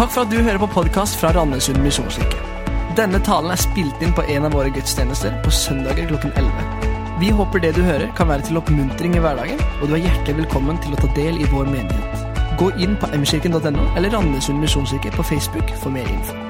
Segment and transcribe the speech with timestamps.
[0.00, 2.38] Takk for at du hører på podkast fra Randesund misjonskirke.
[2.96, 6.86] Denne talen er spilt inn på en av våre gudstjenester på søndager klokken 11.
[7.20, 10.38] Vi håper det du hører, kan være til oppmuntring i hverdagen, og du er hjertelig
[10.38, 12.46] velkommen til å ta del i vår menighet.
[12.56, 16.49] Gå inn på mkirken.no eller Randesund misjonskirke på Facebook for mer info.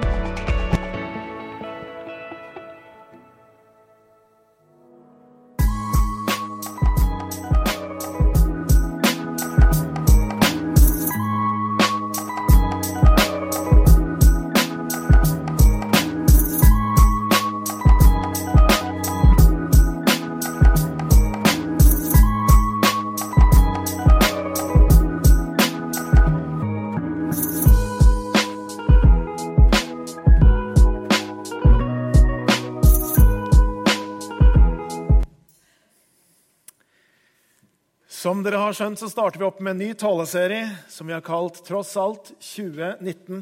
[38.70, 41.96] Har skjønt, så starter vi opp med en ny taleserie som vi har kalt Tross
[41.98, 43.40] alt 2019.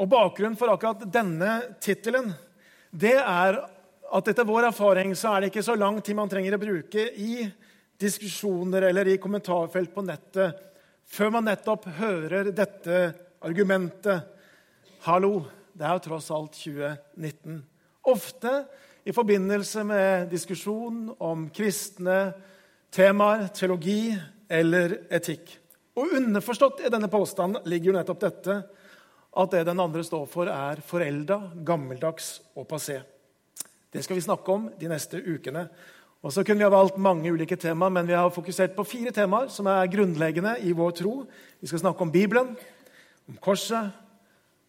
[0.00, 2.30] Og Bakgrunnen for akkurat denne tittelen
[2.96, 3.58] det er
[4.12, 7.04] at etter vår erfaring så er det ikke så lang tid man trenger å bruke
[7.12, 7.44] i
[8.00, 10.62] diskusjoner eller i kommentarfelt på nettet
[11.12, 13.02] før man nettopp hører dette
[13.44, 14.30] argumentet.
[15.04, 15.42] Hallo,
[15.76, 17.60] det er jo tross alt 2019.
[18.08, 18.54] Ofte
[19.04, 22.32] i forbindelse med diskusjon om kristne
[22.92, 24.12] temaer, teologi
[24.52, 25.56] eller etikk.
[25.96, 28.58] Og underforstått i denne påstanden ligger jo nettopp dette
[29.32, 33.00] at det den andre står for, er forelda, gammeldags og passé.
[33.92, 35.66] Det skal vi snakke om de neste ukene.
[36.22, 39.10] Og så kunne Vi ha valgt mange ulike temaer, men vi har fokusert på fire
[39.10, 41.26] temaer som er grunnleggende i vår tro.
[41.60, 42.56] Vi skal snakke om Bibelen,
[43.28, 43.90] om korset,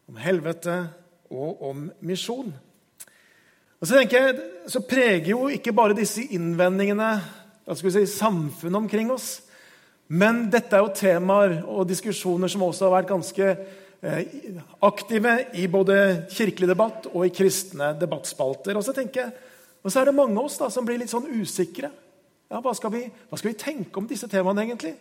[0.07, 0.89] om helvete
[1.29, 2.53] og om misjon.
[3.79, 7.21] Og Så tenker jeg, så preger jo ikke bare disse innvendingene
[7.63, 9.37] hva skal vi si, samfunnet omkring oss.
[10.11, 15.69] Men dette er jo temaer og diskusjoner som også har vært ganske eh, aktive i
[15.71, 15.97] både
[16.33, 18.75] kirkelig debatt og i kristne debattspalter.
[18.77, 19.49] Og så tenker jeg,
[19.83, 21.91] og så er det mange av oss da, som blir litt sånn usikre.
[22.51, 24.93] Ja, hva skal, vi, hva skal vi tenke om disse temaene, egentlig?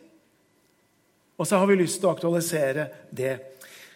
[1.37, 3.35] Og så har vi lyst til å aktualisere det.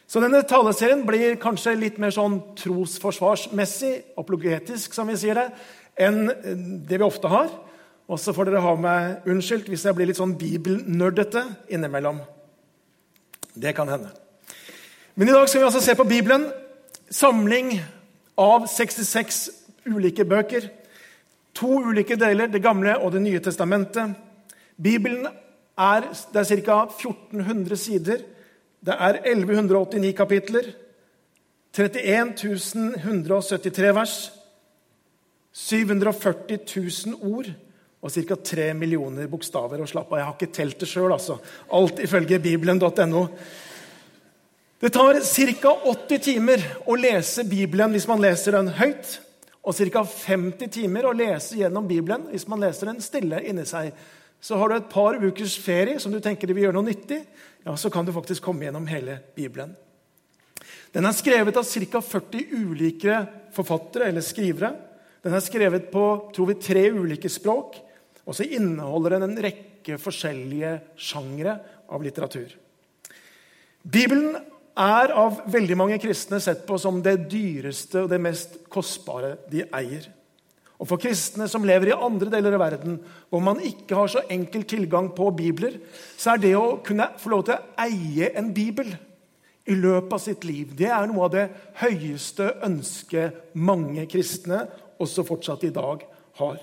[0.07, 5.47] Så denne taleserien blir kanskje litt mer sånn trosforsvarsmessig, apologetisk, som vi sier det,
[5.99, 6.29] enn
[6.87, 7.51] det vi ofte har.
[8.07, 11.43] Og så får dere ha meg unnskyldt hvis jeg blir litt sånn bibelnerdete
[11.75, 12.21] innimellom.
[13.57, 14.13] Det kan hende.
[15.17, 16.47] Men i dag skal vi altså se på Bibelen.
[17.11, 17.73] Samling
[18.39, 19.41] av 66
[19.89, 20.69] ulike bøker.
[21.57, 24.15] To ulike deler, Det gamle og Det nye testamentet.
[24.77, 26.01] Bibelen er,
[26.33, 26.85] det er ca.
[26.85, 28.19] 1400 sider.
[28.85, 30.75] Det er 1189 kapitler.
[31.73, 34.33] 31 173 vers.
[35.53, 36.59] 740
[37.07, 37.47] 000 ord
[38.07, 38.37] og ca.
[38.55, 39.83] 3 millioner bokstaver.
[39.83, 41.13] Og slapp av, jeg har ikke telt det sjøl.
[41.17, 41.39] Altså.
[41.75, 43.23] Alt ifølge bibelen.no.
[44.81, 45.73] Det tar ca.
[45.93, 49.17] 80 timer å lese Bibelen hvis man leser den høyt.
[49.67, 50.05] Og ca.
[50.07, 53.91] 50 timer å lese gjennom Bibelen hvis man leser den stille inni seg.
[54.41, 57.23] Så har du et par ukers ferie som du tenker du vil gjøre noe nyttig,
[57.67, 59.73] ja, så kan du faktisk komme gjennom hele Bibelen.
[60.95, 62.03] Den er skrevet av ca.
[62.05, 63.17] 40 ulike
[63.57, 64.71] forfattere eller skrivere.
[65.25, 66.05] Den er skrevet på
[66.37, 67.81] tror vi, tre ulike språk.
[68.27, 71.57] Og så inneholder den en rekke forskjellige sjangre
[71.87, 72.51] av litteratur.
[73.87, 74.35] Bibelen
[74.77, 79.65] er av veldig mange kristne sett på som det dyreste og det mest kostbare de
[79.71, 80.11] eier.
[80.77, 82.99] Og For kristne som lever i andre deler av verden,
[83.31, 85.79] hvor man ikke har så enkel tilgang på bibler,
[86.19, 88.91] så er det å kunne få lov til å eie en bibel
[89.67, 91.47] i løpet av sitt liv det er noe av det
[91.81, 94.67] høyeste ønsket mange kristne,
[95.03, 96.05] også fortsatt i dag,
[96.39, 96.61] har.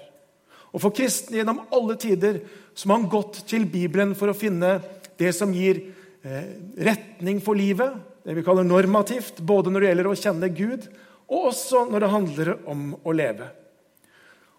[0.74, 2.42] Og For kristne gjennom alle tider
[2.78, 4.80] som har gått til Bibelen for å finne
[5.22, 5.80] det som gir
[6.26, 6.54] eh,
[6.90, 7.94] retning for livet,
[8.26, 10.88] det vi kaller normativt, både når det gjelder å kjenne Gud,
[11.30, 13.50] og også når det handler om å leve.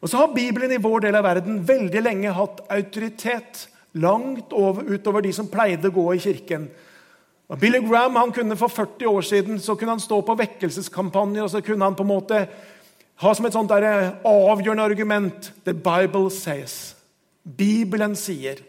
[0.04, 4.84] Og så har Bibelen i vår del av verden veldig lenge hatt autoritet langt over,
[4.84, 6.66] utover de som pleide å gå i kirken.
[7.48, 11.44] Og Billy Graham han kunne For 40 år siden så kunne han stå på vekkelseskampanjer
[11.44, 12.40] og så kunne han på en måte
[13.22, 16.94] ha som et sånt der eh, avgjørende argument The Bible says.
[17.44, 18.62] Bibelen sier.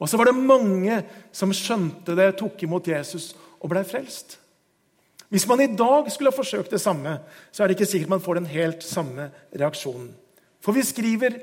[0.00, 1.02] Og så var det mange
[1.34, 4.38] som skjønte det, tok imot Jesus og ble frelst.
[5.32, 7.16] Hvis man i dag skulle ha forsøkt det samme,
[7.52, 10.10] så er det ikke sikkert man får den helt samme reaksjonen.
[10.62, 11.38] For vi skriver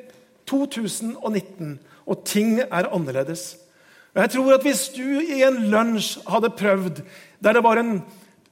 [0.50, 3.56] 2019, og ting er annerledes.
[4.16, 7.02] Og jeg tror at Hvis du i en lunsj hadde prøvd
[7.40, 8.02] der det var en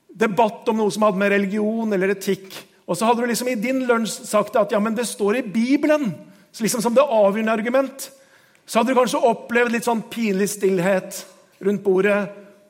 [0.09, 2.53] debatt om noe som hadde med religion eller etikk
[2.87, 5.47] og så hadde du liksom i din lunsj sagt at ja, men det står i
[5.47, 6.13] Bibelen
[6.57, 8.07] liksom som det avgjørende argument.
[8.65, 11.19] Så hadde du kanskje opplevd litt sånn pinlig stillhet
[11.63, 12.19] rundt bordet.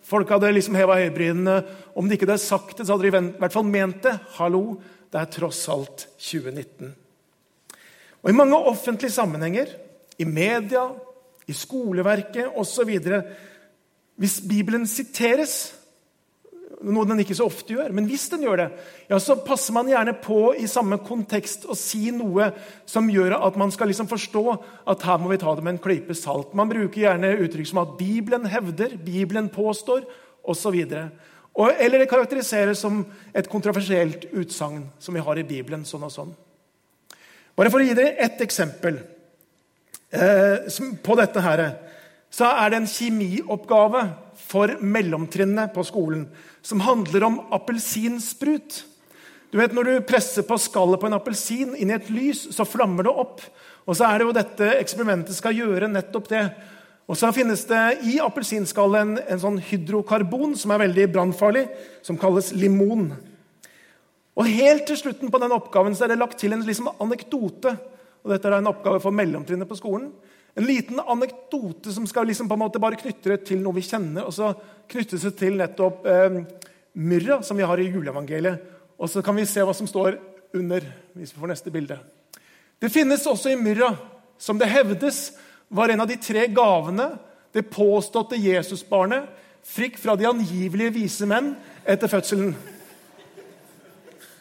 [0.08, 1.58] Folk hadde liksom heva øyebrynene.
[1.96, 4.16] Om de ikke hadde sagt det, så hadde de i hvert fall ment det.
[4.38, 4.78] Hallo,
[5.12, 6.92] det er tross alt 2019.
[8.24, 9.72] Og I mange offentlige sammenhenger,
[10.18, 10.88] i media,
[11.48, 12.90] i skoleverket osv.
[14.18, 15.76] Hvis Bibelen siteres,
[16.94, 18.68] noe den ikke så ofte gjør, men hvis den gjør det,
[19.10, 22.50] ja, så passer man gjerne på i samme kontekst å si noe
[22.90, 24.44] som gjør at man skal liksom forstå
[24.94, 26.56] at her må vi ta det med en klype salt.
[26.58, 30.06] Man bruker gjerne uttrykk som at Bibelen hevder, Bibelen påstår
[30.48, 30.78] osv.
[30.88, 33.02] Eller det karakteriseres som
[33.34, 35.86] et kontroversielt utsagn som vi har i Bibelen.
[35.86, 36.36] sånn og sånn.
[37.58, 39.00] Bare for å gi dere ett eksempel
[40.14, 40.68] eh,
[41.02, 41.64] på dette her,
[42.34, 44.04] så er det en kjemioppgave
[44.48, 46.28] for mellomtrinnet på skolen
[46.66, 48.84] som handler om appelsinsprut.
[49.52, 52.68] Du vet, Når du presser på skallet på en appelsin inn i et lys, så
[52.68, 53.42] flammer det opp.
[53.88, 56.44] Og så er det jo dette eksperimentet skal gjøre nettopp det.
[57.08, 61.64] Og så finnes det i appelsinskallet en, en sånn hydrokarbon som er veldig brannfarlig,
[62.04, 63.14] som kalles limon.
[64.38, 67.78] Og Helt til slutten på den oppgaven så er det lagt til en liksom anekdote.
[68.26, 70.12] Og Dette er en oppgave for mellomtrinnet på skolen.
[70.56, 73.86] En liten anekdote som skal liksom på en måte bare knytte det til noe vi
[73.86, 74.26] kjenner.
[74.26, 74.54] Og så
[74.90, 76.40] knyttes det til nettopp eh,
[76.98, 78.64] myrra, som vi har i juleevangeliet.
[78.98, 80.18] Og så kan vi se hva som står
[80.58, 80.82] under.
[81.14, 82.00] hvis vi får neste bilde.
[82.82, 83.92] Det finnes også i myrra,
[84.38, 85.32] som det hevdes
[85.68, 87.10] var en av de tre gavene
[87.54, 89.28] det påståtte Jesusbarnet
[89.68, 91.56] fikk fra de angivelige vise menn
[91.88, 92.54] etter fødselen.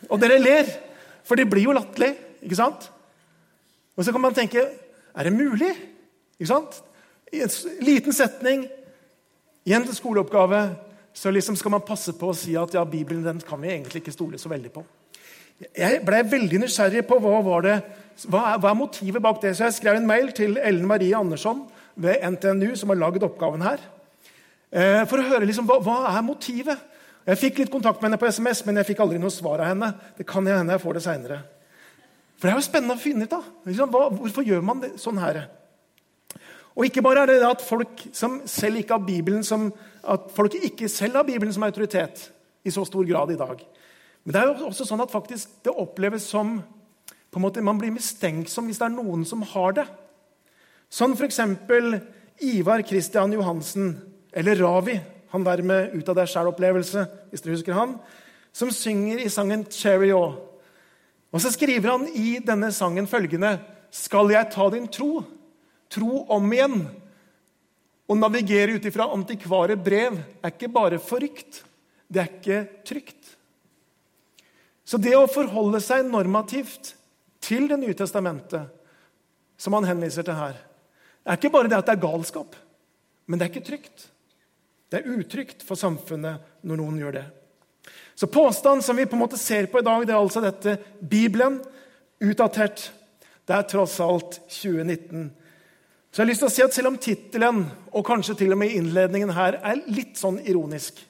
[0.07, 0.69] Og dere ler,
[1.27, 2.15] for det blir jo latterlig.
[2.43, 2.91] ikke sant?
[3.97, 4.63] Og så kan man tenke
[5.17, 5.73] er det mulig?
[6.37, 6.83] Ikke sant?
[7.33, 7.53] I en
[7.85, 8.67] liten setning
[9.67, 10.61] i en skoleoppgave
[11.17, 14.03] så liksom skal man passe på å si at ja, Bibelen den kan vi egentlig
[14.03, 14.85] ikke stole så veldig på.
[15.73, 17.77] Jeg ble veldig nysgjerrig på hva, var det,
[18.29, 19.55] hva, er, hva er motivet bak det.
[19.57, 21.65] Så jeg skrev en mail til Ellen Marie Andersson
[21.97, 23.81] ved NTNU, som har lagd oppgaven her,
[24.69, 26.85] eh, for å høre liksom, hva, hva er motivet.
[27.27, 29.73] Jeg fikk litt kontakt med henne på SMS, men jeg fikk aldri noe svar av
[29.73, 29.89] henne.
[30.19, 31.39] Det kan hende jeg får det senere.
[32.37, 33.49] For det er jo spennende å finne ut av.
[33.65, 35.47] Liksom, hvorfor gjør man det sånn her?
[36.77, 38.41] Og ikke bare er det at folk som
[40.07, 42.31] at folk ikke selv har Bibelen som autoritet
[42.65, 43.63] i så stor grad i dag.
[44.25, 46.59] Men det er jo også sånn at faktisk det oppleves som
[47.31, 49.87] på en måte Man blir mistenksom hvis det er noen som har det.
[50.89, 51.41] Sånn f.eks.
[52.45, 53.95] Ivar Kristian Johansen,
[54.33, 54.99] eller Ravi,
[55.33, 57.95] han der med Ut av deg sjæl-opplevelse, hvis dere husker han,
[58.53, 60.37] som synger i sangen 'Chariot'.
[61.33, 63.59] Og så skriver han i denne sangen følgende
[63.91, 65.25] Skal jeg ta din tro?
[65.93, 66.81] Tro om igjen.
[68.07, 71.65] Å navigere ut ifra antikvare brev er ikke bare forrykt,
[72.07, 73.33] det er ikke trygt.
[74.87, 76.95] Så det å forholde seg normativt
[77.47, 78.67] til Det nye testamentet,
[79.59, 80.57] som han henviser til her,
[81.23, 82.57] er ikke bare det at det er galskap,
[83.27, 84.07] men det er ikke trygt.
[84.91, 87.25] Det er utrygt for samfunnet når noen gjør det.
[88.19, 90.77] Så påstanden som vi på en måte ser på i dag, det er altså dette
[90.99, 91.61] Bibelen
[92.23, 92.89] utdatert.
[93.47, 95.29] Det er tross alt 2019.
[96.11, 98.61] Så jeg har lyst til å si at Selv om tittelen og kanskje til og
[98.61, 101.03] med innledningen her er litt sånn ironisk,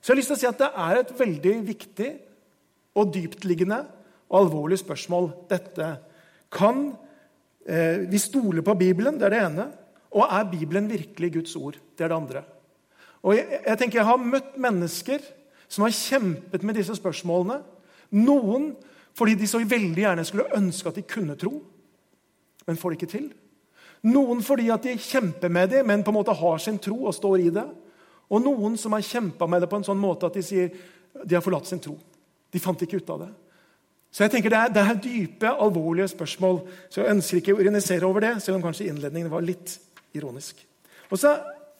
[0.00, 2.10] så jeg har lyst til å si at det er et veldig viktig
[2.96, 3.82] og dyptliggende
[4.30, 5.88] og alvorlig spørsmål, dette.
[6.52, 6.86] Kan
[7.66, 9.18] eh, vi stole på Bibelen?
[9.20, 9.66] Det er det ene.
[10.16, 11.76] Og er Bibelen virkelig Guds ord?
[11.98, 12.42] Det er det andre.
[13.20, 15.26] Og jeg, jeg tenker jeg har møtt mennesker
[15.70, 17.60] som har kjempet med disse spørsmålene.
[18.16, 18.72] Noen
[19.18, 21.58] fordi de så veldig gjerne skulle ønske at de kunne tro,
[22.66, 23.26] men får det ikke til.
[24.08, 27.14] Noen fordi at de kjemper med det, men på en måte har sin tro og
[27.16, 27.66] står i det.
[28.30, 30.70] Og noen som har kjempa med det på en sånn måte at de sier
[31.10, 31.96] de har forlatt sin tro.
[32.50, 33.30] De fant ikke ut av det.
[34.10, 36.62] Så jeg tenker Det er, det er dype, alvorlige spørsmål.
[36.90, 39.76] Så jeg ønsker ikke å ironisere over det, selv om kanskje innledningen var litt
[40.14, 40.64] ironisk.
[41.10, 41.36] Og så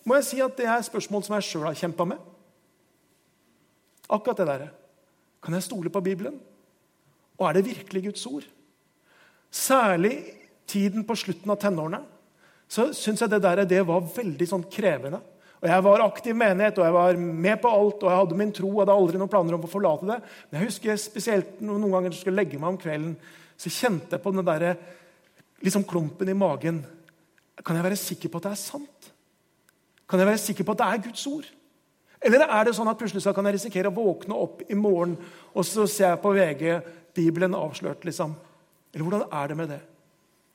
[0.07, 2.21] må jeg si at det er spørsmål som jeg sjøl har kjempa med.
[4.11, 4.69] Akkurat det der.
[5.43, 6.39] Kan jeg stole på Bibelen?
[7.39, 8.47] Og er det virkelig Guds ord?
[9.51, 10.15] Særlig
[10.71, 12.03] tiden på slutten av tenårene
[12.71, 15.19] så syns jeg det der det var veldig sånn krevende.
[15.61, 18.53] Og Jeg var aktiv menighet, og jeg var med på alt, og jeg hadde min
[18.53, 18.71] tro.
[18.71, 20.19] og hadde aldri noen planer om å forlate det.
[20.49, 23.17] Men jeg husker spesielt noen ganger jeg skulle legge meg om kvelden,
[23.61, 24.77] så kjente jeg på den der,
[25.61, 26.81] liksom klumpen i magen.
[27.61, 29.11] Kan jeg være sikker på at det er sant?
[30.09, 31.51] Kan jeg være sikker på at det er Guds ord?
[32.21, 35.19] Eller er det sånn at plutselig så kan jeg risikere å våkne opp i morgen,
[35.53, 36.65] og så ser jeg på VG
[37.17, 38.33] Bibelen avslørt, liksom?
[38.95, 39.81] Eller hvordan er det med det?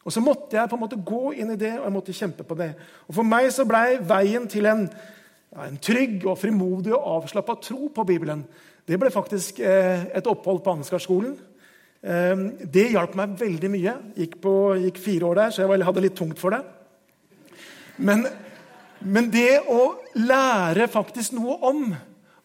[0.06, 2.46] Og Så måtte jeg på en måte gå inn i det og jeg måtte kjempe
[2.46, 2.72] på det.
[3.08, 7.58] Og For meg så blei veien til en, ja, en, trygg og frimodig og avslappa
[7.62, 8.46] tro på Bibelen
[8.86, 11.32] det ble faktisk eh, et opphold på Ansgarskolen.
[12.06, 13.96] Eh, det hjalp meg veldig mye.
[14.14, 16.62] Gikk, på, gikk fire år der, så jeg hadde litt tungt for det.
[17.98, 18.28] Men
[19.06, 21.90] Men det å lære faktisk noe om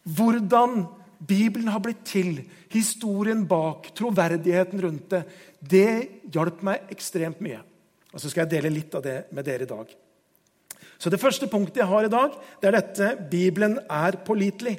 [0.04, 0.82] hvordan
[1.20, 2.38] Bibelen har blitt til,
[2.72, 5.24] historien bak, troverdigheten rundt det,
[5.60, 5.90] det
[6.32, 7.60] hjalp meg ekstremt mye.
[8.14, 9.90] Og Så skal jeg dele litt av det med dere i dag.
[10.98, 14.78] Så Det første punktet jeg har i dag, det er dette Bibelen er pålitelig.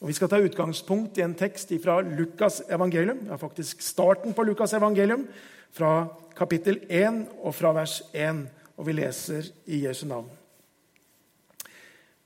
[0.00, 3.26] Og Vi skal ta utgangspunkt i en tekst fra Lukas evangelium.
[3.26, 5.26] Ja, faktisk starten på Lukas evangelium,
[5.72, 8.48] fra kapittel 1 og fra vers 1.
[8.76, 10.30] Og vi leser i Jesu navn.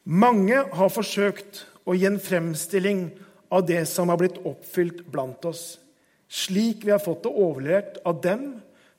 [0.04, 3.06] Mange har forsøkt å gi en fremstilling
[3.48, 5.78] av det som har blitt oppfylt blant oss,
[6.28, 8.48] slik vi har fått det overlevert av dem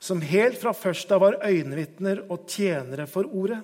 [0.02, 3.60] som helt fra først av var øyenvitner og tjenere for ordet.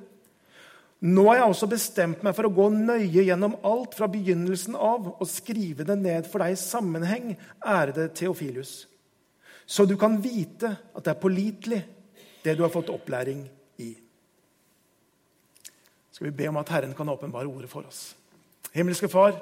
[1.06, 5.10] Nå har jeg også bestemt meg for å gå nøye gjennom alt fra begynnelsen av
[5.16, 8.86] og skrive det ned for deg i sammenheng, ærede Theofilus,
[9.66, 11.82] så du kan vite at det er pålitelig,
[12.44, 13.42] det du har fått opplæring
[13.82, 13.90] i.
[16.14, 18.14] Skal vi be om at Herren kan åpenbare ordet for oss.
[18.76, 19.36] Himmelske Far,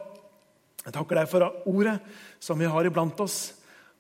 [0.85, 1.97] jeg takker deg for ordet
[2.43, 3.55] som vi har iblant oss.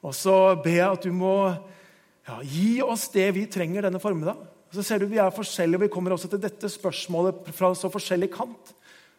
[0.04, 4.40] Og så ber jeg at du må ja, gi oss det vi trenger denne formiddag.
[4.74, 7.90] Så ser du Vi er forskjellige, og vi kommer også til dette spørsmålet fra så
[7.92, 8.74] forskjellig kant.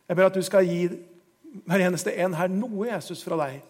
[0.08, 0.90] Jeg ber at du skal gi
[1.66, 3.62] hver eneste en her noe, Jesus, fra deg,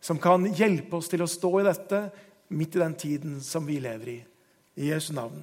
[0.00, 2.02] som kan hjelpe oss til å stå i dette
[2.52, 4.20] midt i den tiden som vi lever i.
[4.80, 5.42] I Jesu navn.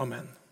[0.00, 0.43] Amen.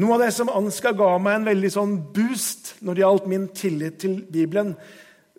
[0.00, 3.46] Noe av det som Ansgar ga meg en veldig sånn boost når det gjaldt min
[3.52, 4.72] tillit til Bibelen,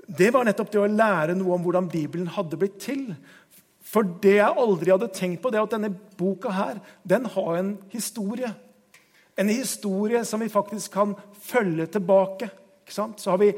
[0.06, 3.08] det var nettopp det å lære noe om hvordan Bibelen hadde blitt til.
[3.82, 5.90] For det jeg aldri hadde tenkt på, det er at denne
[6.20, 8.52] boka her, den har en historie.
[9.40, 11.16] En historie som vi faktisk kan
[11.48, 12.52] følge tilbake.
[12.92, 13.54] Så har vi,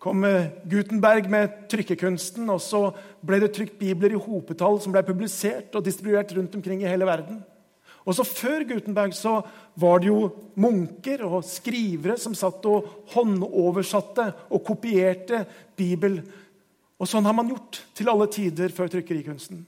[0.00, 0.24] kom
[0.70, 2.86] Gutenberg med trykkekunsten, og så
[3.26, 7.08] ble det trykt bibler i hopetall som ble publisert og distribuert rundt omkring i hele
[7.08, 7.42] verden.
[8.06, 9.40] Og så Før Gutenberg så
[9.74, 15.42] var det jo munker og skrivere som satt og håndoversatte og kopierte
[15.76, 16.20] Bibel.
[16.96, 19.64] Og sånn har man gjort til alle tider før trykkerikunsten.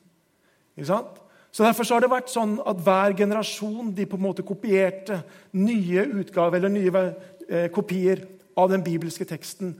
[0.78, 5.18] Så Derfor så har det vært sånn at hver generasjon de på en måte kopierte
[5.58, 7.02] nye utgaver eller nye
[7.48, 8.22] eh, kopier
[8.58, 9.72] av den bibelske teksten.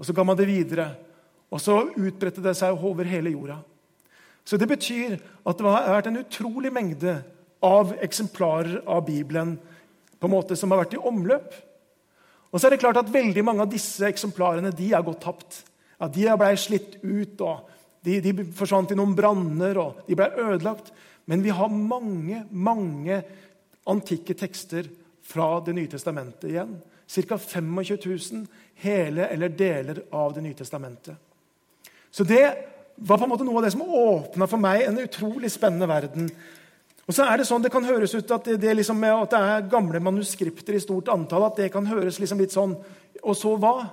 [0.00, 0.94] Og Så ga man det videre,
[1.52, 3.58] og så utbredte det seg over hele jorda.
[4.44, 7.18] Så Det betyr at det har vært en utrolig mengde
[7.60, 9.58] av eksemplarer av Bibelen
[10.20, 11.52] på en måte som har vært i omløp.
[12.50, 15.62] Og så er det klart at Veldig mange av disse eksemplarene de er gått tapt.
[16.00, 17.68] Ja, de blei slitt ut, og
[18.04, 20.88] de, de forsvant i noen branner, og de ble ødelagt.
[21.28, 23.20] Men vi har mange, mange
[23.90, 24.88] antikke tekster
[25.30, 26.72] fra Det nye testamentet igjen.
[27.06, 27.36] Ca.
[27.38, 28.46] 25 000
[28.82, 31.14] hele eller deler av Det nye testamentet.
[32.10, 32.44] Så det
[32.96, 36.30] var på en måte noe av det som åpna for meg en utrolig spennende verden
[37.08, 39.38] og så er Det sånn, det kan høres ut at det, det, liksom, at det
[39.40, 41.48] er gamle manuskripter i stort antall.
[41.48, 42.76] at det kan høres liksom litt sånn
[43.22, 43.88] Og så hva?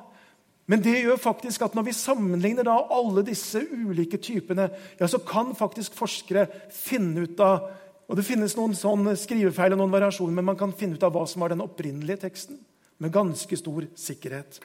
[0.67, 4.67] Men det gjør faktisk at når vi sammenligner da alle disse ulike typene,
[4.99, 7.69] ja, så kan faktisk forskere finne ut av
[8.07, 11.11] og Det finnes noen sånn skrivefeil og noen variasjoner, men man kan finne ut av
[11.11, 12.55] hva som var den opprinnelige teksten.
[13.03, 14.61] Med ganske stor sikkerhet.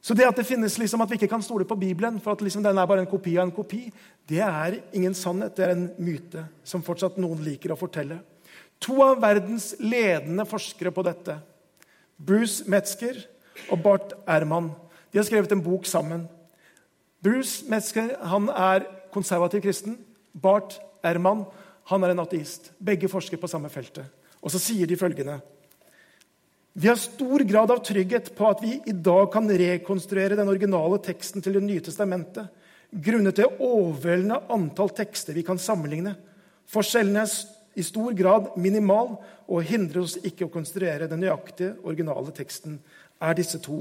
[0.00, 2.42] Så det at det finnes liksom at vi ikke kan stole på Bibelen for at
[2.44, 3.88] liksom den er bare en kopi av en kopi,
[4.30, 5.56] det er ingen sannhet.
[5.56, 8.20] Det er en myte som fortsatt noen liker å fortelle.
[8.84, 11.40] To av verdens ledende forskere på dette,
[12.18, 13.18] Bruce Metzger
[13.72, 14.70] og Bart Erman,
[15.10, 16.26] de har skrevet en bok sammen.
[17.24, 19.96] Bruce Metzger han er konservativ kristen.
[20.32, 21.46] Bart Erman
[21.90, 22.70] han er en ateist.
[22.78, 24.06] Begge forsker på samme feltet.
[24.38, 25.40] Og så sier de følgende
[26.80, 31.00] vi har stor grad av trygghet på at vi i dag kan rekonstruere den originale
[31.02, 32.46] teksten til Det nye testamentet,
[32.90, 36.12] grunnet det overveldende antall tekster vi kan sammenligne.
[36.70, 37.32] Forskjellen er
[37.74, 39.16] i stor grad minimal
[39.48, 42.78] og hindrer oss ikke å konstruere den nøyaktige, originale teksten,
[43.18, 43.80] er disse to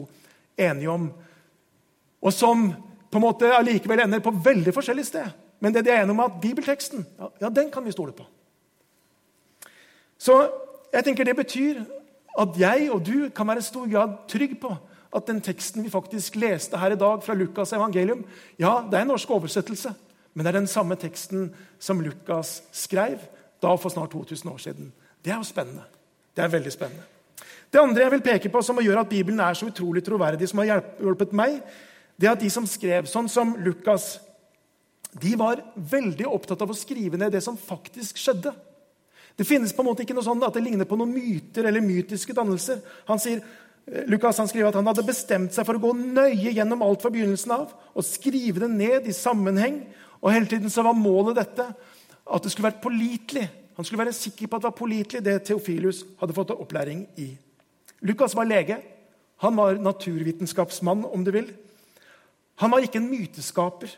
[0.57, 1.11] enige om.
[2.17, 2.71] Og som
[3.11, 5.29] på en måte allikevel ender på veldig forskjellig sted.
[5.61, 8.17] Men det de er enige om, er at bibelteksten ja, ja, den kan vi stole
[8.17, 8.25] på.
[10.17, 10.39] Så
[10.89, 11.85] jeg tenker det betyr
[12.37, 14.71] at jeg og du kan være i stor grad trygg på
[15.17, 18.25] at den teksten vi faktisk leste her i dag fra Lukas' evangelium,
[18.59, 19.93] ja, det er en norsk oversettelse,
[20.33, 23.23] men det er den samme teksten som Lukas skrev
[23.63, 24.91] da for snart 2000 år siden.
[25.23, 25.87] Det er jo spennende.
[26.35, 27.07] Det er veldig spennende.
[27.73, 30.61] Det andre jeg vil peke på som gjør at Bibelen er så utrolig troverdig, som
[30.61, 31.59] har hjulpet meg,
[32.17, 34.17] det er at de som skrev sånn som Lukas,
[35.17, 38.53] de var veldig opptatt av å skrive ned det som faktisk skjedde.
[39.37, 41.83] Det finnes på en måte ikke noe sånn at det ligner på noen myter eller
[41.85, 42.79] mytiske dannelser.
[43.05, 43.43] Han sier,
[43.85, 47.03] eh, Lukas han skriver at han hadde bestemt seg for å gå nøye gjennom alt
[47.05, 49.85] fra begynnelsen av og skrive det ned i sammenheng.
[50.21, 51.67] Og Hele tiden så var målet dette
[52.27, 53.47] at det skulle vært pålitelig.
[53.77, 57.37] Han skulle være sikker på at det var pålitelig, det Theofilus hadde fått opplæring i.
[58.01, 58.81] Lukas var lege.
[59.37, 61.51] Han var naturvitenskapsmann, om du vil.
[62.57, 63.91] Han var ikke en myteskaper.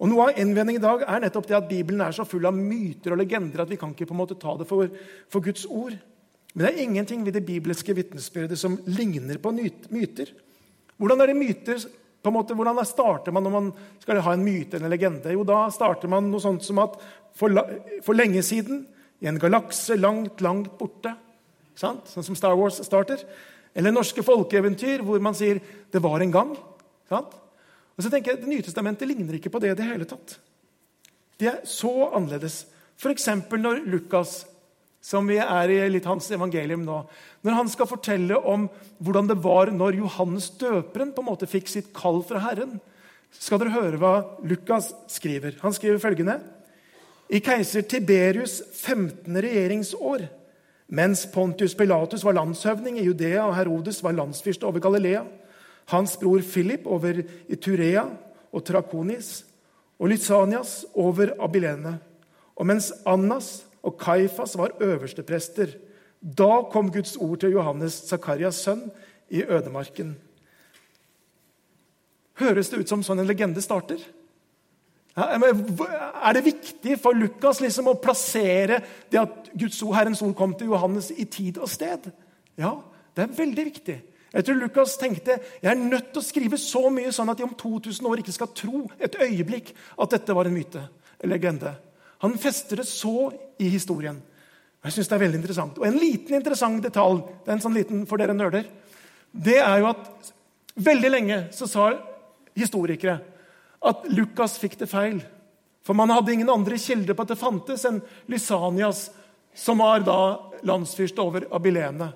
[0.00, 2.56] Og Noe av innvendingen i dag er nettopp det at Bibelen er så full av
[2.56, 4.88] myter og legender at vi kan ikke på en måte ta det for,
[5.28, 5.96] for Guds ord.
[6.54, 10.32] Men det er ingenting ved det bibelske vitnesbyrdet som ligner på myter.
[10.96, 11.84] Hvordan er det myter
[12.20, 13.68] på en måte, Hvordan starter man når man
[14.00, 15.32] skal ha en myte eller en legende?
[15.32, 16.96] Jo, Da starter man noe sånt som at
[17.36, 17.52] for,
[18.04, 18.86] for lenge siden,
[19.20, 21.12] i en galakse langt, langt borte
[21.80, 23.22] Sånn som Star Wars starter.
[23.76, 25.60] Eller norske folkeeventyr hvor man sier
[25.92, 26.56] 'det var en gang'.
[27.08, 27.32] Sant?
[28.00, 30.38] Og så tenker jeg, Det nye testamentet ligner ikke på det i det hele tatt.
[31.36, 32.64] Det er så annerledes.
[32.96, 33.26] F.eks.
[33.52, 34.46] når Lukas,
[35.04, 37.02] som vi er i litt hans evangelium nå,
[37.44, 38.70] når han skal fortelle om
[39.04, 42.78] hvordan det var når Johannes døperen på en måte fikk sitt kall fra Herren,
[43.36, 44.14] skal dere høre hva
[44.48, 45.60] Lukas skriver.
[45.60, 46.40] Han skriver følgende.:
[47.28, 49.28] I keiser Tiberius' 15.
[49.28, 50.24] regjeringsår
[50.88, 55.20] mens Pontius Pilatus var landshøvding i Judea og Herodes var landsfyrste over Galilea,
[55.88, 58.04] hans bror Philip over Iturea
[58.52, 59.44] og Trakonis
[59.98, 61.98] og Lysanias over Abilene.
[62.56, 65.72] Og mens Annas og Kaifas var øversteprester,
[66.20, 68.90] da kom Guds ord til Johannes, Zakarias sønn,
[69.30, 70.16] i ødemarken.
[72.40, 74.00] Høres det ut som sånn en legende starter?
[75.16, 80.54] Er det viktig for Lukas liksom å plassere det at Guds ord, Herrens ord kom
[80.58, 82.10] til Johannes i tid og sted?
[82.58, 82.76] Ja,
[83.16, 83.96] det er veldig viktig.
[84.30, 87.46] Jeg tror Lukas tenkte jeg er nødt til å skrive så mye sånn at de
[87.46, 90.82] om 2000 år ikke skal tro et øyeblikk at dette var en myte
[91.18, 91.72] eller legende.
[92.22, 94.20] Han fester det så i historien.
[94.84, 95.80] Jeg synes det er veldig interessant.
[95.80, 98.68] Og En liten interessant detalj det er en sånn liten for dere nerder,
[99.30, 100.32] det er jo at
[100.80, 101.90] veldig lenge så sa
[102.56, 103.18] historikere
[103.80, 105.20] at Lukas fikk det feil.
[105.86, 109.08] For man hadde ingen andre kilder på at det fantes enn Lysanias,
[109.56, 110.18] som var da
[110.66, 112.10] landsfyrst over Abilene.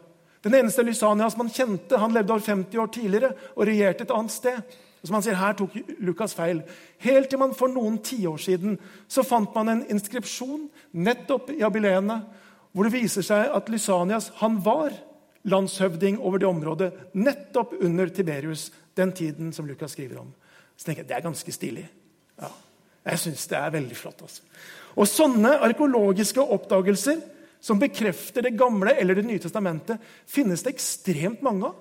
[0.45, 4.35] Den eneste Lysanias man kjente, han levde over 50 år tidligere og regjerte et annet
[4.35, 4.77] sted.
[5.05, 6.63] Som han sier, Her tok Lukas feil.
[7.05, 12.23] Helt til man for noen tiår siden så fant man en inskripsjon nettopp i Abilene,
[12.73, 14.93] hvor det viser seg at Lysanias han var
[15.49, 20.33] landshøvding over det området nettopp under Tiberius, den tiden som Lukas skriver om.
[20.77, 21.85] Så tenker jeg det er ganske stilig.
[22.41, 22.51] Ja,
[23.13, 24.25] jeg syns det er veldig flott.
[24.25, 24.43] Altså.
[24.97, 27.21] Og Sånne arkeologiske oppdagelser
[27.65, 31.79] som bekrefter Det gamle eller Det nye testamentet, finnes det ekstremt mange av.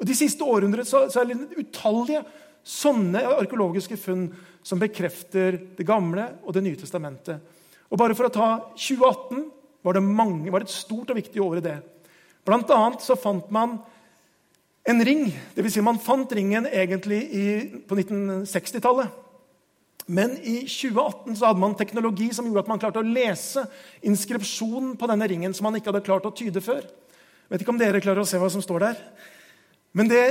[0.00, 2.24] Og De siste århundrene så, så er det utallige
[2.64, 4.26] sånne arkeologiske funn
[4.64, 7.38] som bekrefter Det gamle og Det nye testamentet.
[7.92, 9.44] Og bare for å ta 2018
[9.84, 11.76] var det, mange, var det et stort og viktig år i det.
[12.44, 13.76] Blant annet så fant man
[14.88, 15.28] en ring.
[15.54, 17.44] Vil si man fant ringen egentlig i,
[17.86, 19.23] på 1960-tallet.
[20.06, 23.64] Men i 2018 så hadde man teknologi som gjorde at man klarte å lese
[24.04, 26.82] inskripsjonen på denne ringen som man ikke hadde klart å tyde før.
[27.48, 29.00] Vet ikke om dere klarer å se hva som står der.
[29.96, 30.24] Men det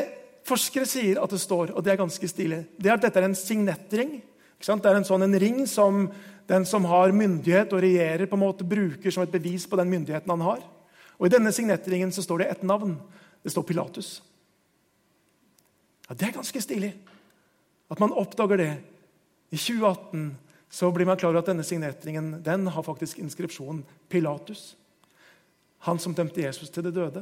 [0.46, 3.30] forskere sier at det står, og det er ganske stilig, det er at dette er
[3.30, 4.20] en signettring.
[4.64, 6.06] Det er en sånn en ring som
[6.48, 9.90] den som har myndighet og regjerer, på en måte bruker som et bevis på den
[9.92, 10.62] myndigheten han har.
[11.18, 12.96] Og I denne signettringen så står det ett navn.
[13.44, 14.22] Det står Pilatus.
[16.08, 16.94] Ja, Det er ganske stilig
[17.92, 18.74] at man oppdager det.
[19.54, 20.38] I 2018
[20.74, 24.72] så blir man klar over at denne signeringen den har faktisk inskripsjonen Pilatus.
[25.86, 27.22] Han som dømte Jesus til det døde.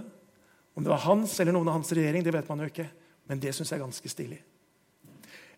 [0.73, 2.87] Om det var hans eller noen av hans regjering, det vet man jo ikke.
[3.27, 4.39] Men det syns jeg er ganske stilig.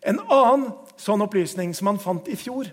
[0.02, 2.72] En annen sånn opplysning som man fant i fjor,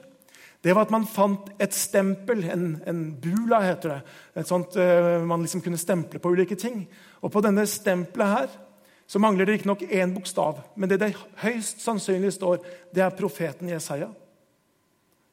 [0.62, 4.02] det var at man fant et stempel, en, en bula heter det.
[4.42, 6.84] Et sånt, uh, Man liksom kunne stemple på ulike ting.
[7.22, 8.60] Og på denne stempelet her
[9.12, 12.62] så mangler det riktignok én bokstav, men det det høyst sannsynlig står,
[12.96, 14.08] det er profeten Jesaja.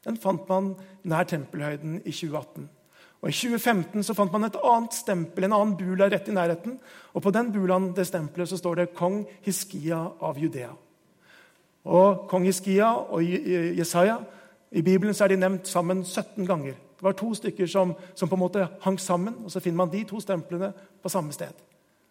[0.02, 0.72] Den fant man
[1.06, 2.66] nær tempelhøyden i 2018.
[3.22, 6.74] Og I 2015 så fant man et annet stempel, en annen bula rett i nærheten.
[7.14, 10.74] Og På den bulaen det stempelet så står det 'Kong Hiskia av Judea'.
[11.84, 13.22] Og Kong Hiskia og
[13.78, 14.18] Jesaja
[14.72, 16.72] i Bibelen så er de nevnt sammen 17 ganger.
[16.72, 19.90] Det var to stykker som, som på en måte hang sammen, og så finner man
[19.90, 21.54] de to stemplene på samme sted.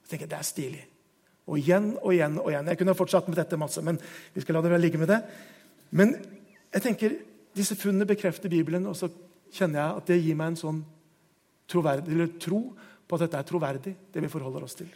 [0.02, 0.97] Jeg tenker, Det er stilig.
[1.48, 2.68] Og igjen og igjen og igjen.
[2.74, 4.00] Jeg kunne fortsatt med dette masse, men
[4.34, 5.22] vi skal la det ligge med det.
[5.96, 6.14] Men
[6.74, 7.16] jeg tenker,
[7.56, 9.10] disse funnene bekrefter Bibelen, og så
[9.56, 10.82] kjenner jeg at det gir meg en sånn
[11.68, 12.62] tro
[13.08, 14.90] på at dette er troverdig, det vi forholder oss til.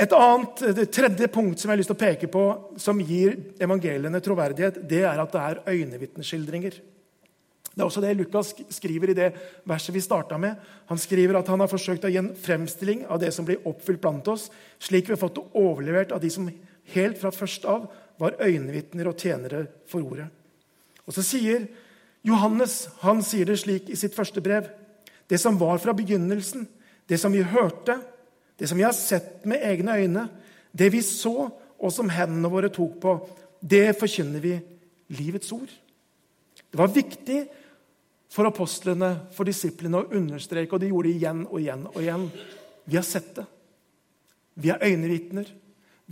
[0.00, 2.44] Et annet, Det tredje punkt som jeg har lyst til å peke på,
[2.80, 6.80] som gir evangeliene troverdighet, det er at det er øyenvitneskildringer.
[7.72, 9.30] Det er også det Lukas skriver i det
[9.68, 10.58] verset vi starta med.
[10.90, 14.02] Han skriver at han har forsøkt å gi en fremstilling av det som blir oppfylt
[14.02, 14.50] blant oss,
[14.82, 16.50] slik vi har fått det overlevert av de som
[16.92, 17.88] helt fra først av
[18.20, 20.28] var øyenvitner og tjenere for ordet.
[21.08, 21.64] Og så sier
[22.26, 24.68] Johannes han sier det slik i sitt første brev.
[25.26, 26.66] Det som var fra begynnelsen,
[27.08, 27.96] det som vi hørte,
[28.60, 30.26] det som vi har sett med egne øyne,
[30.72, 31.48] det vi så,
[31.82, 33.16] og som hendene våre tok på,
[33.58, 34.58] det forkynner vi
[35.16, 35.70] livets ord.
[36.72, 37.40] Det var viktig
[38.32, 42.28] for apostlene, for disiplene, å understreke, og de gjorde det igjen og igjen og igjen.
[42.88, 43.44] Vi har sett det.
[44.62, 45.48] Vi er øyenvitner.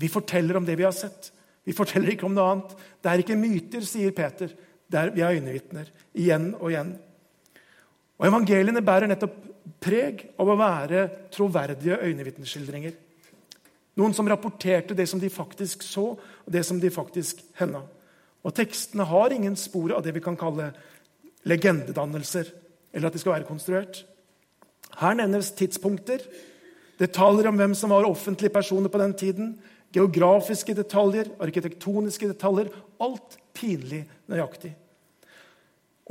[0.01, 1.31] Vi forteller om det vi har sett.
[1.65, 2.75] Vi forteller ikke om noe annet.
[3.01, 4.53] Det er ikke myter, sier Peter.
[4.93, 5.89] Er, vi er øyenvitner.
[6.19, 6.93] Igjen og igjen.
[8.21, 9.39] Og Evangeliene bærer nettopp
[9.81, 12.97] preg av å være troverdige øyenvitneskildringer.
[14.01, 17.83] Noen som rapporterte det som de faktisk så, og det som de faktisk henda.
[18.45, 20.71] Og tekstene har ingen spor av det vi kan kalle
[21.49, 22.51] legendedannelser,
[22.93, 24.03] eller at de skal være konstruert.
[25.01, 26.25] Her nevnes tidspunkter,
[27.01, 29.55] detaljer om hvem som var offentlige personer på den tiden,
[29.95, 32.71] geografiske detaljer, arkitektoniske detaljer.
[33.01, 34.75] Alt pinlig nøyaktig.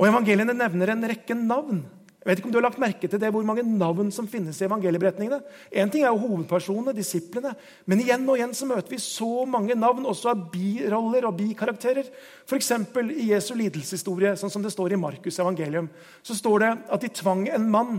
[0.00, 1.84] Og Evangeliene nevner en rekke navn
[2.20, 4.58] jeg vet ikke om du har lagt merke til det, hvor mange navn som finnes
[4.60, 5.38] i evangelieberetningene.
[5.72, 7.54] En ting er jo hovedpersonene, disiplene,
[7.88, 12.10] men igjen og igjen så møter vi så mange navn, også av biroller og bikarakterer.
[12.44, 12.70] F.eks.
[13.16, 15.88] i Jesu lidelseshistorie, sånn som det står i Markus' evangelium,
[16.20, 17.96] så står det at de tvang en mann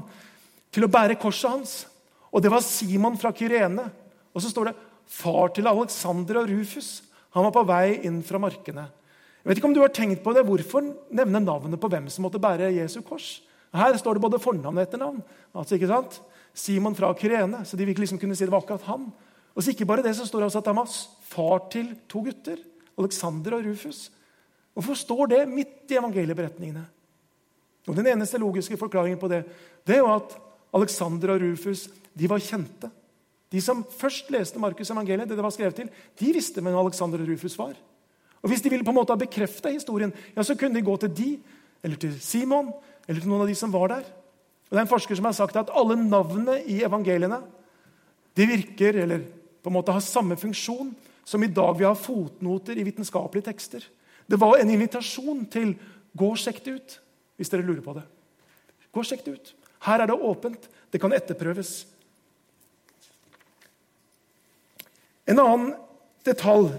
[0.70, 1.76] til å bære korset hans.
[2.30, 3.90] Og det var Simon fra Kyrene.
[4.38, 4.80] Og så står det
[5.18, 7.00] far til Alexander og Rufus.
[7.34, 8.86] Han var på vei inn fra markene.
[9.42, 12.30] Jeg vet ikke om du har tenkt på det, Hvorfor nevne navnet på hvem som
[12.30, 13.40] måtte bære Jesu kors?
[13.74, 15.22] Her står det både fornavn og etternavn.
[15.56, 16.20] Altså, ikke sant?
[16.54, 17.64] Simon fra Kyrene.
[17.66, 19.08] Så de vil liksom kunne si det var akkurat han.
[19.56, 20.96] Og så ikke bare det, så står det også at han var
[21.32, 22.60] far til to gutter.
[23.00, 24.10] Alexander og Rufus.
[24.76, 26.84] Hvorfor står det midt i evangelieberetningene?
[27.88, 29.44] Og Den eneste logiske forklaringen på det
[29.88, 30.36] det er jo at
[30.78, 32.92] Alexander og Rufus de var kjente.
[33.52, 37.20] De som først leste Markus' evangeliet, det det var skrevet til, de visste hvem Alexander
[37.20, 37.74] og Rufus var.
[38.42, 40.98] Og Hvis de ville på en måte ha bekrefta historien, ja, så kunne de gå
[40.98, 41.40] til de,
[41.84, 42.72] eller til Simon
[43.12, 44.06] eller til noen av de som var der.
[44.08, 47.42] Og Det er en forsker som har sagt at alle navnene i evangeliene
[48.40, 49.26] de virker, eller
[49.60, 50.94] på en måte har samme funksjon
[51.28, 53.84] som i dag vi har fotnoter i vitenskapelige tekster.
[54.24, 55.76] Det var en invitasjon til
[56.16, 57.00] 'gå og sjekk det ut',
[57.36, 58.04] hvis dere lurer på det.
[58.94, 59.54] Gå og sjekk det ut.
[59.82, 60.70] Her er det åpent.
[60.92, 61.86] Det kan etterprøves.
[65.28, 65.76] En annen
[66.26, 66.72] detalj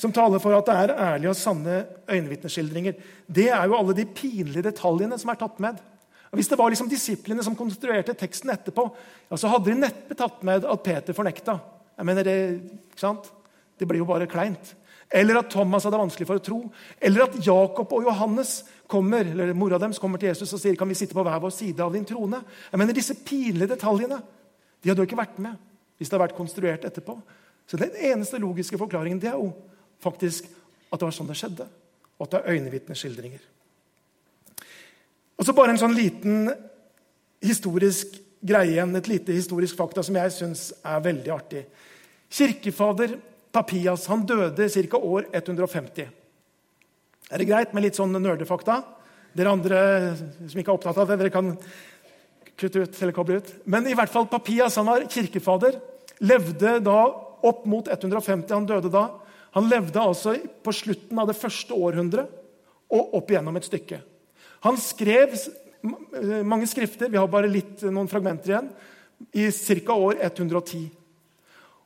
[0.00, 2.96] som taler for at det er ærlige og sanne øyenvitneskildringer,
[3.28, 5.80] det er jo alle de pinlige detaljene som er tatt med.
[6.30, 8.86] Og Hvis det var liksom disiplene som konstruerte teksten etterpå,
[9.28, 11.58] ja, så hadde de neppe tatt med at Peter fornekta.
[11.98, 12.36] Jeg mener, Det
[12.92, 13.32] ikke sant?
[13.78, 14.74] Det blir jo bare kleint.
[15.10, 16.58] Eller at Thomas hadde vanskelig for å tro.
[17.02, 20.88] Eller at Jakob og Johannes kommer, eller mora deres kommer til Jesus og sier kan
[20.88, 22.44] vi sitte på hver vår side av din trone.
[22.70, 24.20] Jeg mener, Disse pinlige detaljene
[24.80, 25.58] de hadde jo ikke vært med
[25.98, 27.18] hvis det hadde vært konstruert etterpå.
[27.66, 29.50] Så Den eneste logiske forklaringen det er jo
[30.02, 30.48] faktisk
[30.90, 31.66] at det var sånn det skjedde,
[32.18, 33.42] og at det er øyenvitneskildringer.
[35.40, 36.50] Og så bare en sånn liten
[37.40, 41.64] historisk greie igjen, et lite historisk fakta som jeg syns er veldig artig.
[42.30, 43.16] Kirkefader
[43.50, 44.98] Papias han døde ca.
[44.98, 46.08] år 150.
[47.30, 48.82] Er det greit med litt sånn nerdefakta?
[49.34, 49.80] Dere andre
[50.18, 51.52] som ikke er opptatt av det, dere kan
[52.58, 53.50] kutte ut eller koble ut.
[53.64, 55.78] Men i hvert fall Papias han var kirkefader.
[56.20, 57.00] Levde da
[57.46, 58.50] opp mot 150.
[58.52, 59.06] Han døde da.
[59.56, 62.30] Han levde altså på slutten av det første århundret
[62.90, 64.00] og opp igjennom et stykke.
[64.66, 65.34] Han skrev
[66.46, 68.70] mange skrifter, vi har bare litt, noen fragmenter igjen,
[69.36, 69.94] i ca.
[69.94, 70.88] år 110.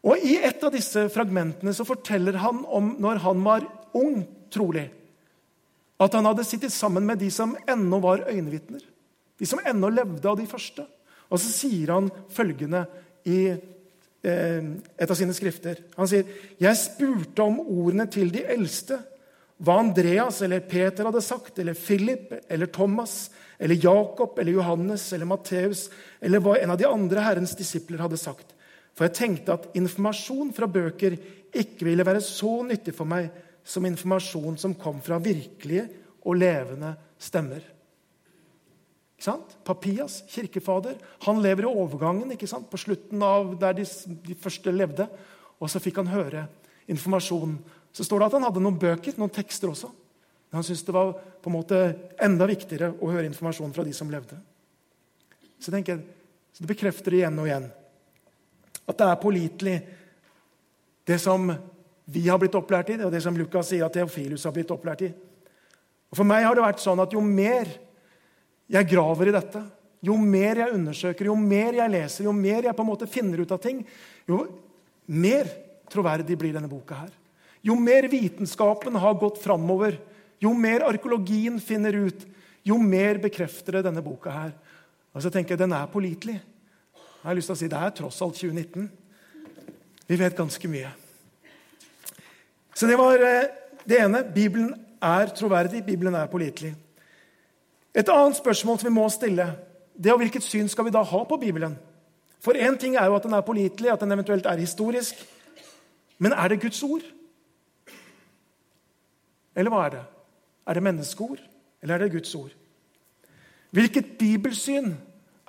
[0.04, 4.88] Og I et av disse fragmentene så forteller han om når han var ung, trolig,
[6.02, 8.82] at han hadde sittet sammen med de som ennå var øyenvitner.
[9.38, 10.84] De som ennå levde av de første.
[11.30, 12.84] Og så sier han følgende
[13.26, 13.73] i Eh,
[14.24, 15.82] et av sine skrifter.
[15.96, 16.24] Han sier,
[16.58, 19.02] 'Jeg spurte om ordene til de eldste.'
[19.62, 25.28] Hva Andreas eller Peter hadde sagt, eller Philip eller Thomas eller Jakob eller Johannes eller
[25.30, 28.50] Matteus eller hva en av de andre Herrens disipler hadde sagt.
[28.94, 31.16] For jeg tenkte at informasjon fra bøker
[31.54, 33.30] ikke ville være så nyttig for meg
[33.64, 35.86] som informasjon som kom fra virkelige
[36.26, 37.62] og levende stemmer.
[39.64, 42.66] Papias, kirkefader, han lever i overgangen ikke sant?
[42.70, 43.86] på slutten av der de,
[44.26, 45.06] de, første levde.
[45.62, 46.46] Og så fikk han høre
[46.90, 47.54] informasjon.
[47.94, 49.88] Så står det at han hadde noen bøker, noen tekster også.
[50.50, 51.78] Men han syntes det var på en måte
[52.22, 54.36] enda viktigere å høre informasjon fra de som levde.
[55.58, 56.02] Så, tenker
[56.52, 57.70] så Det bekrefter igjen og igjen
[58.84, 59.76] at det er pålitelig,
[61.08, 61.48] det som
[62.04, 65.06] vi har blitt opplært i, og det som Lukas sier at Theofilus har blitt opplært
[65.06, 65.08] i.
[66.12, 67.70] Og For meg har det vært sånn at jo mer
[68.70, 69.62] jeg graver i dette,
[70.04, 73.40] jo mer jeg undersøker, jo mer jeg leser, jo mer jeg på en måte finner
[73.40, 73.82] ut av ting,
[74.28, 74.44] jo
[75.06, 75.48] mer
[75.92, 77.12] troverdig blir denne boka her.
[77.64, 79.96] Jo mer vitenskapen har gått framover,
[80.42, 82.26] jo mer arkeologien finner ut,
[82.64, 84.52] jo mer bekrefter det denne boka her.
[85.14, 86.36] Og så tenker jeg den er pålitelig.
[86.36, 88.88] Jeg har lyst til å si Det er tross alt 2019.
[90.04, 90.90] Vi vet ganske mye.
[92.74, 93.48] Så det var eh,
[93.88, 94.24] det ene.
[94.34, 96.74] Bibelen er troverdig, Bibelen er pålitelig.
[97.94, 99.46] Et annet spørsmål som vi må stille,
[99.94, 101.76] det er hvilket syn skal vi da ha på Bibelen?
[102.42, 105.14] For én ting er jo at den er pålitelig, at den eventuelt er historisk.
[106.18, 107.06] Men er det Guds ord?
[109.56, 110.02] Eller hva er det?
[110.66, 111.40] Er det menneskeord,
[111.82, 112.50] eller er det Guds ord?
[113.70, 114.94] Hvilket bibelsyn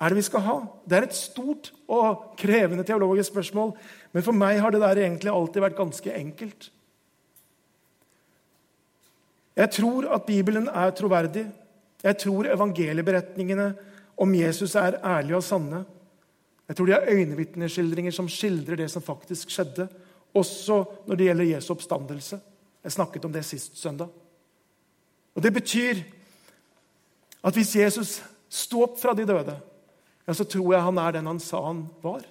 [0.00, 0.56] er det vi skal ha?
[0.88, 3.74] Det er et stort og krevende teologisk spørsmål,
[4.12, 6.70] men for meg har det der egentlig alltid vært ganske enkelt.
[9.56, 11.46] Jeg tror at Bibelen er troverdig.
[12.02, 13.74] Jeg tror evangelieberetningene
[14.16, 15.84] om Jesus er ærlige og sanne.
[16.68, 19.88] Jeg tror de er øyenvitneskildringer som skildrer det som faktisk skjedde,
[20.34, 22.40] også når det gjelder Jesu oppstandelse.
[22.84, 24.08] Jeg snakket om det sist søndag.
[25.34, 25.94] Og Det betyr
[27.44, 29.60] at hvis Jesus sto opp fra de døde,
[30.26, 32.24] ja, så tror jeg han er den han sa han var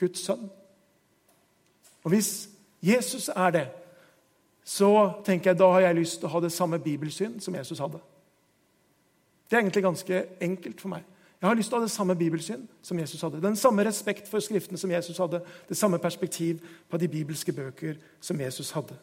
[0.00, 0.50] Guds sønn.
[2.04, 2.48] Og hvis
[2.82, 3.66] Jesus er det,
[4.64, 7.78] så tenker jeg da har jeg lyst til å ha det samme bibelsyn som Jesus
[7.78, 8.00] hadde.
[9.50, 11.02] Det er egentlig ganske enkelt for meg.
[11.40, 13.40] Jeg har lyst til å ha det samme bibelsyn som Jesus hadde.
[13.40, 15.40] Den samme respekt for Skriftene som Jesus hadde.
[15.68, 16.60] Det samme perspektiv
[16.90, 18.94] på de bibelske bøker som Jesus hadde.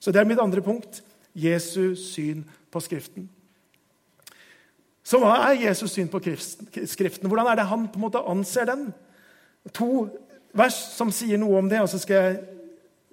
[0.00, 1.02] Så det er mitt andre punkt.
[1.34, 3.28] Jesus syn på Skriften.
[5.04, 7.28] Så hva er Jesus syn på Skriften?
[7.28, 8.88] Hvordan er det han på en måte anser den?
[9.76, 10.08] To
[10.56, 12.40] vers som sier noe om det, og så skal jeg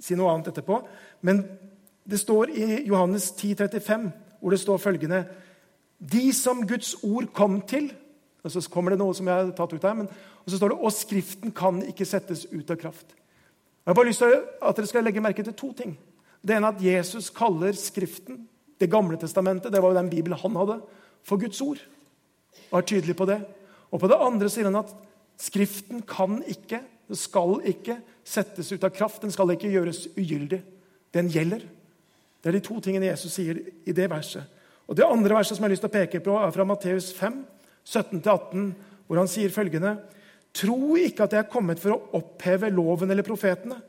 [0.02, 0.80] si noe annet etterpå.
[1.28, 1.44] Men
[2.08, 5.26] det står i Johannes 10, 35, hvor det står følgende
[6.02, 7.92] De som Guds ord kom til
[8.42, 10.74] og Så kommer det noe som jeg har tatt ut her, men, og så står
[10.74, 13.14] det og Skriften kan ikke settes ut av kraft.
[13.14, 15.94] Jeg har bare lyst til at dere skal legge merke til to ting.
[16.42, 18.48] Det ene er at Jesus kaller Skriften,
[18.82, 20.80] Det gamle testamentet, det var jo den Bibelen han hadde,
[21.22, 21.78] for Guds ord.
[22.72, 23.38] Og er tydelig på det.
[23.92, 24.90] Og på det andre sier han at
[25.38, 26.80] Skriften kan ikke,
[27.14, 29.22] skal ikke, settes ut av kraft.
[29.22, 30.64] Den skal ikke gjøres ugyldig.
[31.14, 31.62] Den gjelder.
[32.42, 34.50] Det er de to tingene Jesus sier i det verset.
[34.90, 37.12] Og Det andre verset som jeg har lyst til å peke på, er fra Matteus
[37.18, 37.38] 5,
[37.88, 38.66] 17-18,
[39.08, 39.96] hvor han sier følgende.:
[40.54, 43.80] Tro ikke at jeg er kommet for å oppheve loven eller profetene.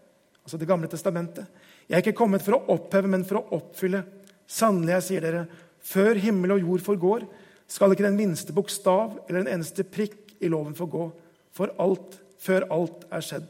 [0.43, 1.47] Altså Det gamle testamentet.
[1.89, 4.05] Jeg er ikke kommet for å oppheve, men for å oppfylle.
[4.47, 5.47] Sannelig, jeg sier dere,
[5.83, 7.27] før himmel og jord forgår,
[7.71, 11.09] skal ikke den minste bokstav eller den eneste prikk i loven forgå,
[11.55, 13.49] for alt, før alt er skjedd.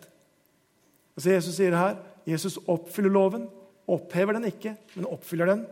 [1.16, 3.48] Altså Jesus sier her Jesus oppfyller loven,
[3.90, 5.64] opphever den ikke, men oppfyller den.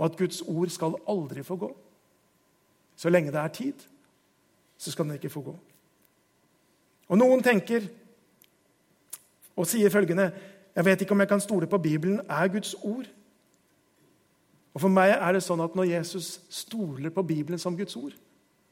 [0.00, 1.68] Og at Guds ord skal aldri få gå.
[2.96, 3.82] Så lenge det er tid,
[4.80, 5.52] så skal den ikke få gå.
[7.10, 7.84] Og noen tenker
[9.56, 10.30] og sier følgende
[10.70, 13.08] jeg vet ikke om jeg kan stole på Bibelen, er Guds ord.
[14.74, 18.14] Og For meg er det sånn at når Jesus stoler på Bibelen som Guds ord,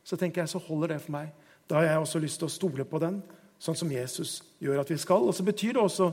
[0.06, 1.32] så tenker jeg så holder det for meg.
[1.68, 3.18] Da har jeg også lyst til å stole på den,
[3.58, 5.26] sånn som Jesus gjør at vi skal.
[5.26, 6.12] Og så betyr det også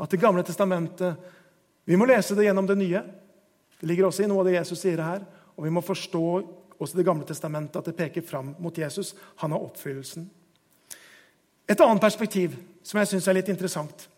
[0.00, 1.16] at Det gamle testamentet
[1.86, 3.02] Vi må lese det gjennom det nye.
[3.84, 5.26] Det ligger også i noe av det Jesus sier her.
[5.60, 6.26] Og vi må forstå
[6.80, 9.12] også Det gamle testamentet, at det peker fram mot Jesus.
[9.44, 10.24] Han har oppfyllelsen.
[11.68, 14.08] Et annet perspektiv som jeg syns er litt interessant,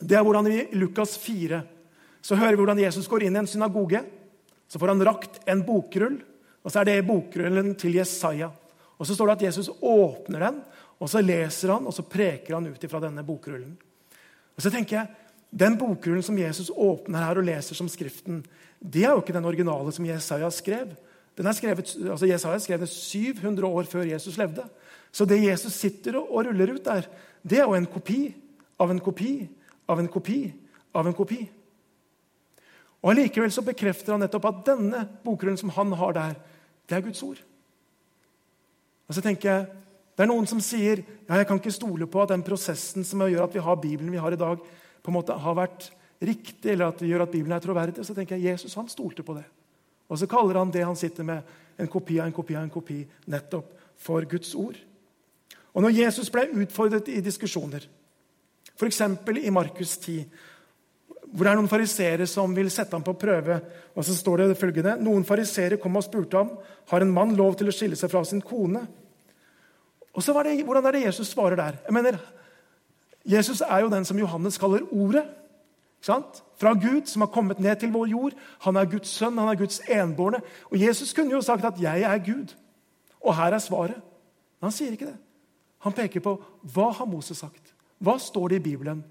[0.00, 1.60] det er hvordan vi i Lukas 4
[2.24, 4.00] så hører vi hvordan Jesus går inn i en synagoge.
[4.68, 6.18] Så får han rakt en bokrull,
[6.64, 8.50] og så er det bokrullen til Jesaja.
[8.96, 10.62] Og Så står det at Jesus åpner den,
[10.98, 13.76] og så leser han og så preker han ut fra denne bokrullen.
[14.56, 18.42] Og så tenker jeg, Den bokrullen som Jesus åpner her og leser som Skriften,
[18.78, 20.92] det er jo ikke den originale som Jesaja skrev.
[21.38, 24.64] Skrevet, altså Jesaja skrev det 700 år før Jesus levde.
[25.12, 27.06] Så det Jesus sitter og ruller ut der,
[27.42, 28.34] det er jo en kopi
[28.78, 29.48] av en kopi
[29.88, 30.40] av en kopi
[30.92, 31.40] av en kopi.
[33.02, 36.34] Og Allikevel så bekrefter han nettopp at denne bokrullen som han har der,
[36.88, 37.40] det er Guds ord.
[39.08, 39.68] Og så tenker jeg,
[40.18, 43.20] Det er noen som sier ja, jeg kan ikke stole på at den prosessen som
[43.22, 44.58] gjør at vi har Bibelen vi har i dag,
[45.02, 48.04] på en måte har vært riktig, eller at det gjør at Bibelen er troverdig.
[48.06, 49.46] Så tenker jeg, Jesus han stolte på det.
[50.08, 52.74] Og så kaller han det han sitter med, en kopi av en kopi av en
[52.74, 54.78] kopi, nettopp for Guds ord.
[55.76, 57.84] Og når Jesus ble utfordret i diskusjoner,
[58.78, 59.00] F.eks.
[59.42, 60.24] i Markus 10,
[61.28, 63.58] hvor det er noen fariseere som vil sette ham på prøve.
[63.94, 66.54] Og så står det følgende, Noen fariseere kom og spurte ham
[66.88, 68.86] har en mann lov til å skille seg fra sin kone.
[70.14, 71.78] Og så var det, Hvordan er det Jesus svarer der?
[71.84, 72.18] Jeg mener,
[73.28, 75.24] Jesus er jo den som Johannes kaller Ordet.
[76.58, 78.32] Fra Gud, som har kommet ned til vår jord.
[78.64, 80.40] Han er Guds sønn, han er Guds enbårne.
[80.70, 82.54] Og Jesus kunne jo sagt at 'jeg er Gud'.
[83.20, 83.94] Og her er svaret.
[84.60, 85.16] Men han sier ikke det.
[85.78, 87.74] Han peker på hva har Moses sagt.
[88.00, 89.04] Hva står det i Bibelen?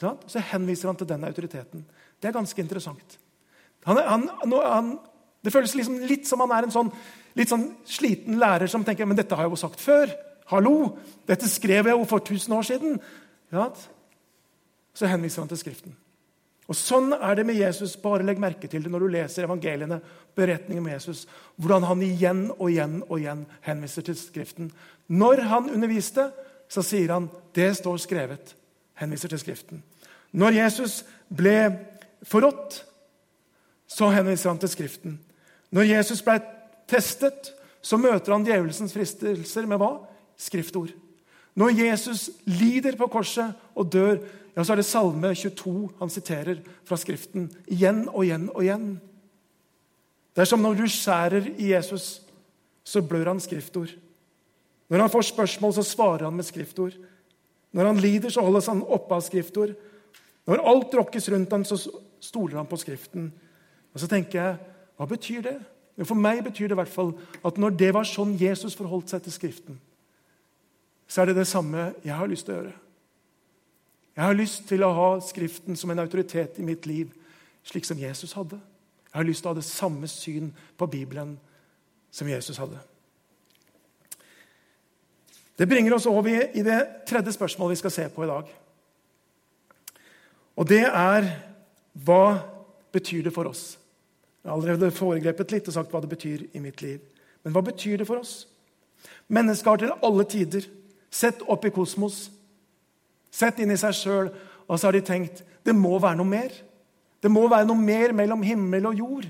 [0.00, 1.84] Så henviser han til den autoriteten.
[2.22, 3.18] Det er ganske interessant.
[3.84, 4.30] Han, han,
[4.64, 4.98] han,
[5.44, 6.92] det føles liksom litt som han er en sånn
[7.38, 10.10] litt sånn sliten lærer som tenker men dette har jeg jo sagt før.
[10.50, 10.96] Hallo!
[11.28, 13.00] Dette skrev jeg jo for 1000 år siden.
[14.94, 15.96] Så henviser han til Skriften.
[16.68, 17.96] Og Sånn er det med Jesus.
[18.00, 20.00] Bare legg merke til det når du leser evangeliene,
[20.36, 21.24] beretningen om Jesus,
[21.56, 24.68] hvordan han igjen og igjen og igjen henviser til Skriften.
[25.08, 26.28] Når han underviste,
[26.68, 28.54] så sier han 'det står skrevet'.
[28.94, 29.82] Henviser til Skriften.
[30.32, 31.78] Når Jesus ble
[32.22, 32.84] forrådt,
[33.86, 35.20] så henviser han til Skriften.
[35.70, 36.40] Når Jesus ble
[36.88, 40.06] testet, så møter han djevelsens fristelser med hva?
[40.36, 40.92] Skriftord.
[41.58, 44.20] Når Jesus lider på korset og dør,
[44.54, 47.48] ja, så er det Salme 22 han siterer fra Skriften.
[47.66, 48.88] Igjen og igjen og igjen.
[50.34, 52.20] Det er som når du skjærer i Jesus,
[52.86, 53.90] så blør han skriftord.
[54.88, 56.94] Når han får spørsmål, så svarer han med skriftord.
[57.74, 59.74] Når han lider, så holdes han oppe av skriftord.
[60.48, 61.76] Når alt rokkes rundt ham, så
[62.20, 63.32] stoler han på Skriften.
[63.92, 64.56] Og så tenker jeg,
[64.96, 65.58] hva betyr det?
[66.06, 67.12] For meg betyr det i hvert fall
[67.44, 69.80] at når det var sånn Jesus forholdt seg til Skriften,
[71.08, 72.76] så er det det samme jeg har lyst til å gjøre.
[74.18, 77.12] Jeg har lyst til å ha Skriften som en autoritet i mitt liv,
[77.64, 78.58] slik som Jesus hadde.
[79.08, 81.36] Jeg har lyst til å ha det samme syn på Bibelen
[82.10, 82.80] som Jesus hadde.
[85.58, 88.50] Det bringer oss over i det tredje spørsmålet vi skal se på i dag.
[90.58, 91.30] Og det er
[92.04, 92.38] hva
[92.94, 93.78] betyr det for oss?
[94.42, 97.00] Jeg har allerede foregrepet litt og sagt hva det betyr i mitt liv.
[97.42, 98.46] Men hva betyr det for oss?
[99.30, 100.66] Mennesker har til alle tider
[101.10, 102.28] sett opp i kosmos,
[103.30, 104.30] sett inn i seg sjøl,
[104.68, 106.52] og så har de tenkt det må være noe mer.
[107.20, 109.26] Det må være noe mer mellom himmel og jord.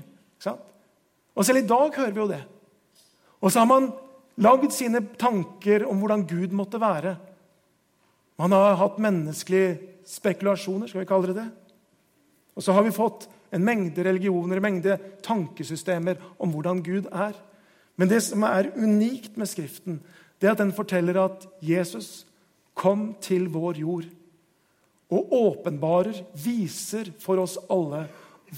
[1.39, 2.41] Og selv i dag hører vi jo det.
[3.39, 3.89] Og så har man
[4.43, 7.15] lagd sine tanker om hvordan Gud måtte være.
[8.39, 11.49] Man har hatt menneskelige spekulasjoner, skal vi kalle det det.
[12.55, 17.37] Og så har vi fått en mengde religioner, en mengde tankesystemer om hvordan Gud er.
[17.99, 19.99] Men det som er unikt med Skriften,
[20.39, 22.25] det er at den forteller at Jesus
[22.73, 24.07] kom til vår jord
[25.09, 28.05] og åpenbarer, viser for oss alle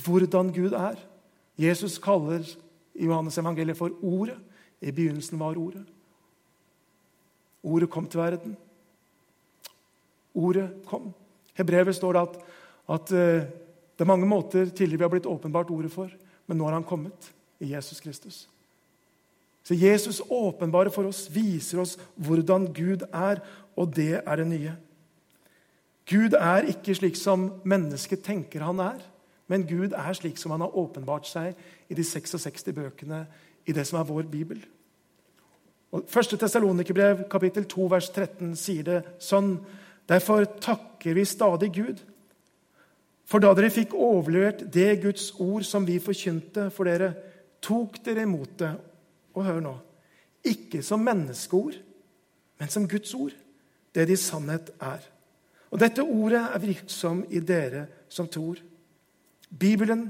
[0.04, 1.00] hvordan Gud er.
[1.60, 2.44] Jesus kaller
[2.96, 4.38] i Johannes evangeliet for Ordet.
[4.82, 5.86] I begynnelsen var Ordet.
[7.64, 8.56] Ordet kom til verden.
[10.34, 11.12] Ordet kom.
[11.58, 12.38] Hebrevet står det at,
[12.96, 13.50] at uh,
[13.96, 16.10] det er mange måter tidligere vi har blitt åpenbart ordet for,
[16.48, 18.48] men nå har han kommet i Jesus Kristus.
[19.64, 23.44] Så Jesus åpenbarer for oss, viser oss hvordan Gud er,
[23.78, 24.74] og det er det nye.
[26.10, 29.00] Gud er ikke slik som mennesket tenker han er,
[29.52, 31.58] men Gud er slik som han har åpenbart seg
[31.92, 33.26] i de 66 bøkene
[33.68, 34.62] i det som er vår bibel.
[35.92, 36.38] Og 1.
[36.40, 39.58] Tessalonikerbrev, kapittel 2, vers 13, sier det sånn
[40.10, 42.00] Derfor takker vi stadig Gud.
[43.30, 47.14] For da dere fikk overlevert det Guds ord som vi forkynte for dere,
[47.64, 48.72] tok dere imot det.
[49.34, 49.78] Og hør nå
[50.44, 51.76] ikke som menneskeord,
[52.60, 53.34] men som Guds ord,
[53.96, 55.04] det de sannhet er.
[55.72, 58.60] Og dette ordet er virksom i dere som tror.
[59.50, 60.08] Bibelen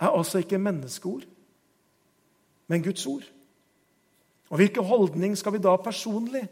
[0.00, 1.22] er altså ikke menneskeord,
[2.66, 3.24] men Guds ord.
[4.50, 6.48] Og hvilken holdning skal vi da personlig,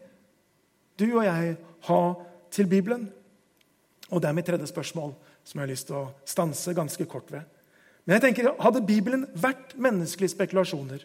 [0.99, 1.57] du og jeg,
[1.89, 2.01] ha
[2.51, 3.09] til Bibelen?
[4.11, 5.13] Og det er mitt tredje spørsmål,
[5.45, 7.45] som jeg har lyst til å stanse ganske kort ved.
[8.05, 11.05] Men jeg tenker, Hadde Bibelen vært menneskelige spekulasjoner,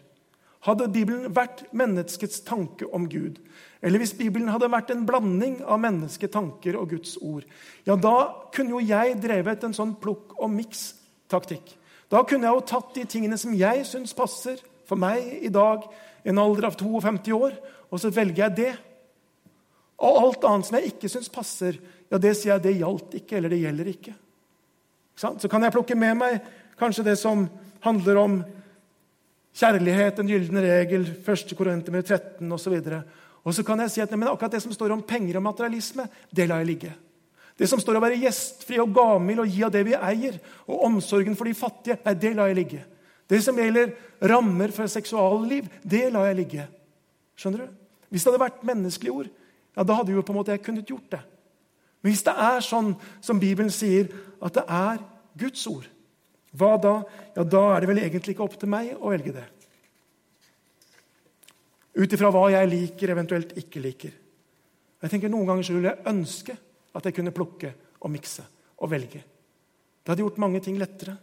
[0.64, 3.38] hadde Bibelen vært menneskets tanke om Gud,
[3.84, 7.44] eller hvis Bibelen hadde vært en blanding av mennesketanker og Guds ord,
[7.84, 11.74] ja, da kunne jo jeg drevet en sånn plukk og miks-taktikk.
[12.08, 15.84] Da kunne jeg jo tatt de tingene som jeg syns passer for meg i dag,
[16.24, 17.56] i en alder av 52 år,
[17.92, 18.72] og så velger jeg det.
[20.00, 21.76] Og alt annet som jeg ikke syns passer,
[22.08, 24.14] ja, det sier jeg det gjaldt ikke, eller det gjelder ikke.
[25.14, 26.40] Så kan jeg plukke med meg
[26.80, 27.44] kanskje det som
[27.84, 28.40] handler om
[29.54, 31.54] kjærlighet, en gylden regel, 1.
[31.56, 32.76] Korinter 13 osv.
[33.44, 36.08] Og så kan jeg si at men akkurat det som står om penger og materialisme,
[36.34, 36.94] det lar jeg ligge.
[37.54, 40.40] Det som står om å være gjestfri og gavmild og gi av det vi eier,
[40.66, 42.80] og omsorgen for de fattige, nei, det lar jeg ligge.
[43.30, 43.94] Det som gjelder
[44.26, 46.66] rammer for seksualliv, det lar jeg ligge.
[47.38, 47.76] Skjønner du?
[48.10, 49.30] Hvis det hadde vært menneskelige ord,
[49.74, 51.22] ja, da hadde jo på en måte jeg kunnet gjort det.
[52.02, 52.92] Men hvis det er sånn
[53.24, 54.10] som Bibelen sier,
[54.44, 55.00] at det er
[55.40, 55.86] Guds ord,
[56.54, 56.94] hva da?
[57.34, 59.44] Ja, da er det vel egentlig ikke opp til meg å velge det.
[61.94, 64.14] Ut ifra hva jeg liker, eventuelt ikke liker.
[65.04, 66.56] Jeg tenker Noen ganger vil jeg ønske
[66.94, 68.44] at jeg kunne plukke og mikse
[68.80, 69.20] og velge.
[70.02, 71.16] Det hadde gjort mange ting lettere.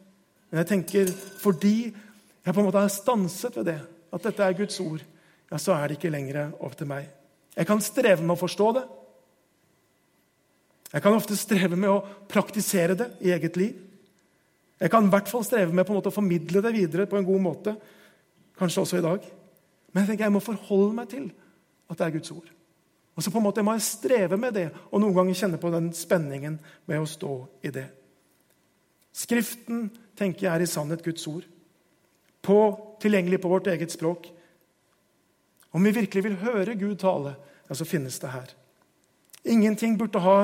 [0.49, 1.11] Men jeg tenker,
[1.41, 3.77] fordi jeg på en måte har stanset ved det,
[4.11, 5.03] at dette er Guds ord,
[5.51, 7.07] ja, så er det ikke lenger opp til meg.
[7.55, 8.83] Jeg kan streve med å forstå det.
[10.91, 12.01] Jeg kan ofte streve med å
[12.31, 13.77] praktisere det i eget liv.
[14.81, 17.75] Jeg kan i hvert fall streve med å formidle det videre på en god måte.
[18.57, 19.27] Kanskje også i dag.
[19.91, 21.29] Men jeg tenker jeg må forholde meg til
[21.91, 22.49] at det er Guds ord.
[23.15, 25.69] Og så på en måte må jeg streve med det, og noen ganger kjenne på
[25.73, 26.57] den spenningen
[26.89, 27.33] med å stå
[27.67, 27.85] i det.
[29.11, 31.45] Skriften tenker jeg er i sannhet Guds ord.
[32.41, 32.57] På,
[33.03, 34.31] tilgjengelig på vårt eget språk.
[35.75, 37.35] Om vi virkelig vil høre Gud tale,
[37.67, 38.49] ja, så finnes det her.
[39.43, 40.37] Ingenting burde ha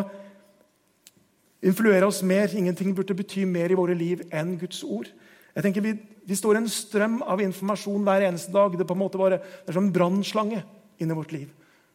[1.61, 5.09] influere oss mer, ingenting burde bety mer i våre liv enn Guds ord.
[5.55, 5.93] Jeg tenker Vi,
[6.27, 8.73] vi står i en strøm av informasjon hver eneste dag.
[8.73, 10.61] Det er på en måte bare, det er som en brannslange
[11.01, 11.47] inni vårt liv.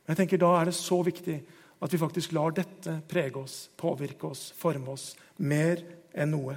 [0.03, 1.39] Men jeg tenker Da er det så viktig
[1.83, 5.83] at vi faktisk lar dette prege oss, påvirke oss, forme oss mer
[6.15, 6.57] enn noe.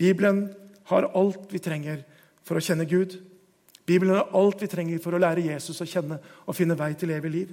[0.00, 0.46] Bibelen
[0.88, 2.00] har alt vi trenger
[2.44, 3.18] for å kjenne Gud.
[3.86, 7.12] Bibelen har alt vi trenger for å lære Jesus å kjenne og finne vei til
[7.12, 7.52] evig liv.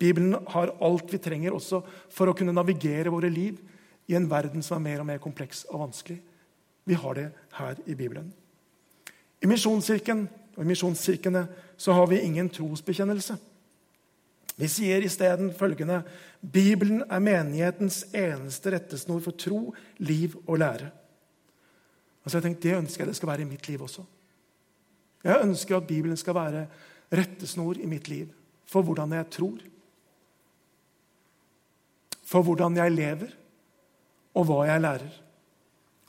[0.00, 1.82] Bibelen har alt vi trenger også
[2.12, 3.60] for å kunne navigere våre liv
[4.10, 6.18] i en verden som er mer og mer kompleks og vanskelig.
[6.84, 8.32] Vi har det her i Bibelen.
[9.40, 11.46] I Misjonskirken og i misjonskirkene
[11.80, 13.38] så har vi ingen trosbekjennelse.
[14.60, 16.02] Vi sier isteden følgende
[16.40, 20.90] Bibelen er menighetens eneste rettesnor for tro, liv og lære.
[22.24, 24.04] Altså jeg tenkte, Det ønsker jeg det skal være i mitt liv også.
[25.24, 26.66] Jeg ønsker at Bibelen skal være
[27.12, 28.28] rettesnor i mitt liv
[28.66, 29.58] for hvordan jeg tror,
[32.24, 33.32] for hvordan jeg lever,
[34.36, 35.16] og hva jeg lærer.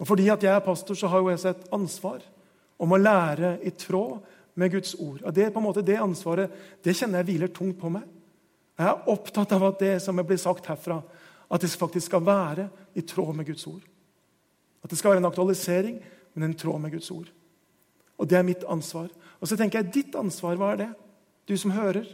[0.01, 2.24] Og Fordi at jeg er pastor, så har jo jeg et ansvar
[2.82, 4.17] om å lære i tråd
[4.57, 5.22] med Guds ord.
[5.22, 6.51] Og det, på en måte, det ansvaret
[6.84, 8.07] det kjenner jeg hviler tungt på meg.
[8.80, 11.01] Jeg er opptatt av at det som blir sagt herfra,
[11.51, 13.84] at det faktisk skal være i tråd med Guds ord.
[14.82, 15.99] At det skal være en aktualisering,
[16.34, 17.30] men en tråd med Guds ord.
[18.17, 19.09] Og det er mitt ansvar.
[19.41, 20.91] Og så tenker jeg, Ditt ansvar, hva er det?
[21.49, 22.07] Du som hører.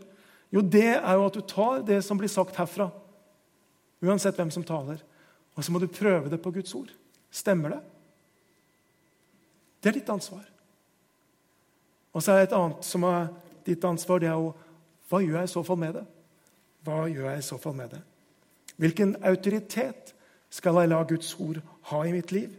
[0.51, 2.87] Jo, det er jo at du tar det som blir sagt herfra,
[4.03, 5.01] uansett hvem som taler,
[5.57, 6.91] og så må du prøve det på Guds ord.
[7.33, 7.79] Stemmer det?
[9.81, 10.45] Det er ditt ansvar.
[12.13, 13.31] Og så er det et annet som er
[13.65, 14.21] ditt ansvar.
[14.21, 14.53] Det er jo
[15.09, 16.03] hva gjør jeg i så fall med det?
[16.85, 18.03] Hva gjør jeg i så fall med det?
[18.77, 20.13] Hvilken autoritet
[20.53, 22.51] skal jeg la Guds ord ha i mitt liv?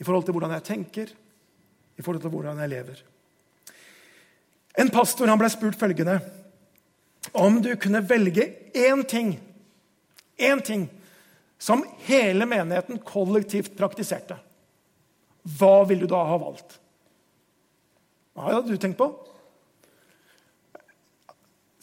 [0.00, 1.12] I forhold til hvordan jeg tenker,
[1.98, 3.02] i forhold til hvordan jeg lever.
[4.80, 6.18] En pastor han ble spurt følgende
[7.34, 9.40] Om du kunne velge én ting,
[10.38, 10.90] én ting
[11.58, 14.36] som hele menigheten kollektivt praktiserte,
[15.58, 16.78] hva ville du da ha valgt?
[18.34, 19.10] Hva hadde du tenkt på?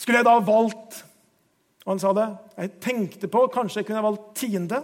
[0.02, 1.04] Skulle jeg da valgt
[1.82, 2.28] Og han sa det.
[2.60, 4.84] Jeg tenkte på kanskje jeg kunne valgt tiende.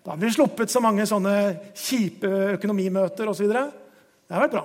[0.00, 1.34] Da hadde vi sluppet så mange sånne
[1.76, 3.50] kjipe økonomimøter osv.
[3.52, 4.62] Det hadde vært bra.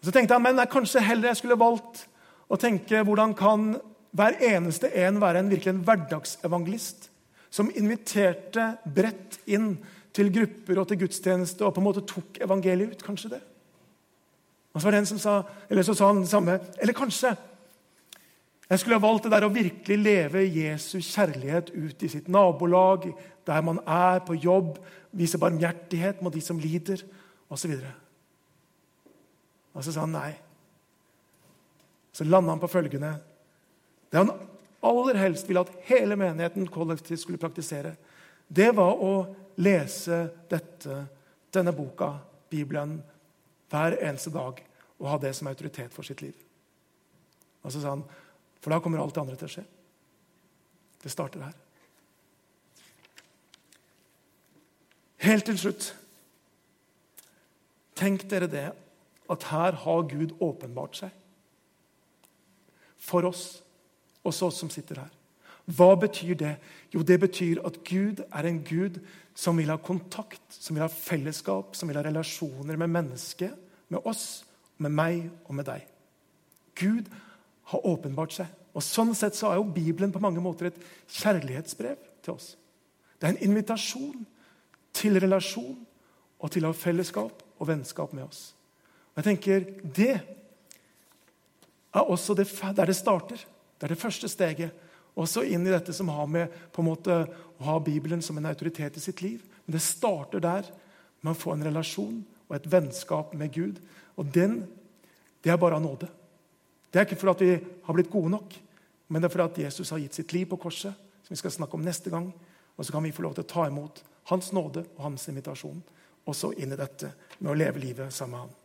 [0.00, 2.06] Så tenkte han men jeg kanskje heller jeg skulle valgt
[2.48, 3.74] å tenke hvordan kan
[4.16, 7.09] hver eneste en være en virkelig en hverdagsevangelist
[7.50, 9.74] som inviterte bredt inn
[10.14, 13.06] til grupper og til gudstjeneste og på en måte tok evangeliet ut.
[13.06, 13.40] Kanskje det.
[14.70, 15.36] Og så var det en som sa,
[15.68, 16.58] eller så sa han det samme.
[16.78, 17.34] Eller kanskje
[18.70, 23.08] jeg skulle ha valgt det der å virkelig leve Jesu kjærlighet ut i sitt nabolag,
[23.46, 24.76] der man er, på jobb,
[25.10, 27.02] vise barmhjertighet mot de som lider,
[27.50, 27.72] osv.
[29.74, 30.30] Og, så sa han nei.
[32.14, 33.16] Så landa han på følgende
[34.10, 34.30] Det han
[34.80, 37.94] aller helst ville at hele menigheten kollektivt skulle praktisere,
[38.48, 39.14] det var å
[39.60, 41.04] lese dette,
[41.52, 42.14] denne boka,
[42.50, 42.96] Bibelen,
[43.70, 44.58] hver eneste dag
[44.98, 46.34] og ha det som autoritet for sitt liv.
[47.62, 48.04] Og så sa han,
[48.60, 49.62] For da kommer alt det andre til å skje.
[51.00, 51.54] Det starter her.
[55.20, 55.94] Helt til slutt
[58.00, 58.68] Tenk dere det
[59.30, 61.16] at her har Gud åpenbart seg
[63.00, 63.42] for oss
[64.24, 65.16] også oss som sitter her.
[65.70, 66.54] Hva betyr det?
[66.94, 68.98] Jo, det betyr at Gud er en Gud
[69.38, 73.54] som vil ha kontakt, som vil ha fellesskap, som vil ha relasjoner med mennesket,
[73.88, 74.44] med oss,
[74.78, 75.84] med meg og med deg.
[76.78, 77.10] Gud
[77.70, 78.48] har åpenbart seg.
[78.74, 82.54] Og Sånn sett så er jo Bibelen på mange måter et kjærlighetsbrev til oss.
[83.18, 84.26] Det er en invitasjon
[84.96, 85.78] til relasjon
[86.40, 88.54] og til å ha fellesskap og vennskap med oss.
[89.12, 90.20] Og jeg tenker, Det
[91.92, 92.46] er også det,
[92.76, 93.46] der det starter.
[93.80, 94.76] Det er det første steget.
[95.16, 96.52] Også inn i dette som har med
[96.84, 97.16] måte
[97.58, 99.40] å ha Bibelen som en autoritet i sitt liv.
[99.64, 100.68] Men det starter der
[101.24, 103.80] med å få en relasjon og et vennskap med Gud.
[104.20, 104.60] Og den,
[105.40, 106.10] det er bare av nåde.
[106.90, 108.54] Det er ikke fordi vi har blitt gode nok,
[109.08, 111.54] men det er fordi at Jesus har gitt sitt liv på korset, som vi skal
[111.54, 112.28] snakke om neste gang.
[112.76, 115.80] Og så kan vi få lov til å ta imot hans nåde og hans invitasjon
[116.30, 118.56] også inn i dette med å leve livet sammen med ham.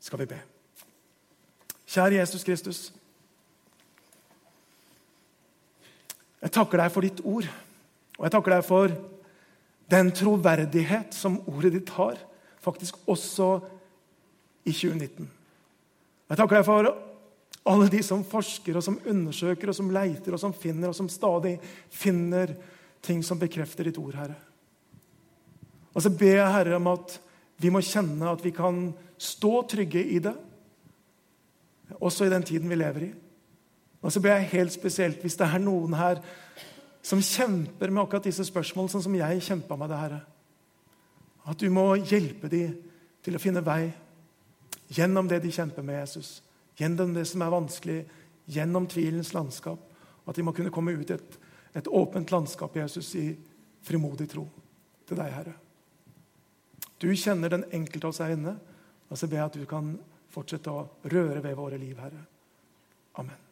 [0.00, 0.38] Skal vi be.
[1.86, 2.80] Kjære Jesus Kristus.
[6.46, 7.46] Jeg takker deg for ditt ord,
[8.16, 8.92] og jeg takker deg for
[9.90, 12.20] den troverdighet som ordet ditt har,
[12.62, 13.48] faktisk også
[14.66, 15.26] i 2019.
[16.30, 16.90] Jeg takker deg for
[17.66, 21.10] alle de som forsker og som undersøker og som leiter og som finner og som
[21.10, 21.56] stadig
[21.90, 22.54] finner
[23.02, 24.38] ting som bekrefter ditt ord, Herre.
[25.98, 27.18] Og så ber jeg Herre om at
[27.58, 30.34] vi må kjenne at vi kan stå trygge i det,
[31.98, 33.14] også i den tiden vi lever i.
[34.02, 36.20] Og så ber jeg helt spesielt, hvis det er noen her
[37.06, 40.20] som kjemper med akkurat disse spørsmålene, sånn som jeg kjempa med det, Herre,
[41.46, 42.74] at du må hjelpe dem
[43.22, 43.92] til å finne vei
[44.94, 46.40] gjennom det de kjemper med Jesus,
[46.78, 48.00] gjennom det som er vanskelig,
[48.50, 49.78] gjennom tvilens landskap.
[50.26, 51.38] At de må kunne komme ut i et,
[51.78, 53.30] et åpent landskap, Jesus, i
[53.86, 54.46] frimodig tro
[55.06, 55.54] til deg, Herre.
[56.98, 58.56] Du kjenner den enkelte av oss her inne,
[59.06, 59.94] og så ber jeg at du kan
[60.34, 62.24] fortsette å røre ved våre liv, Herre.
[63.22, 63.45] Amen.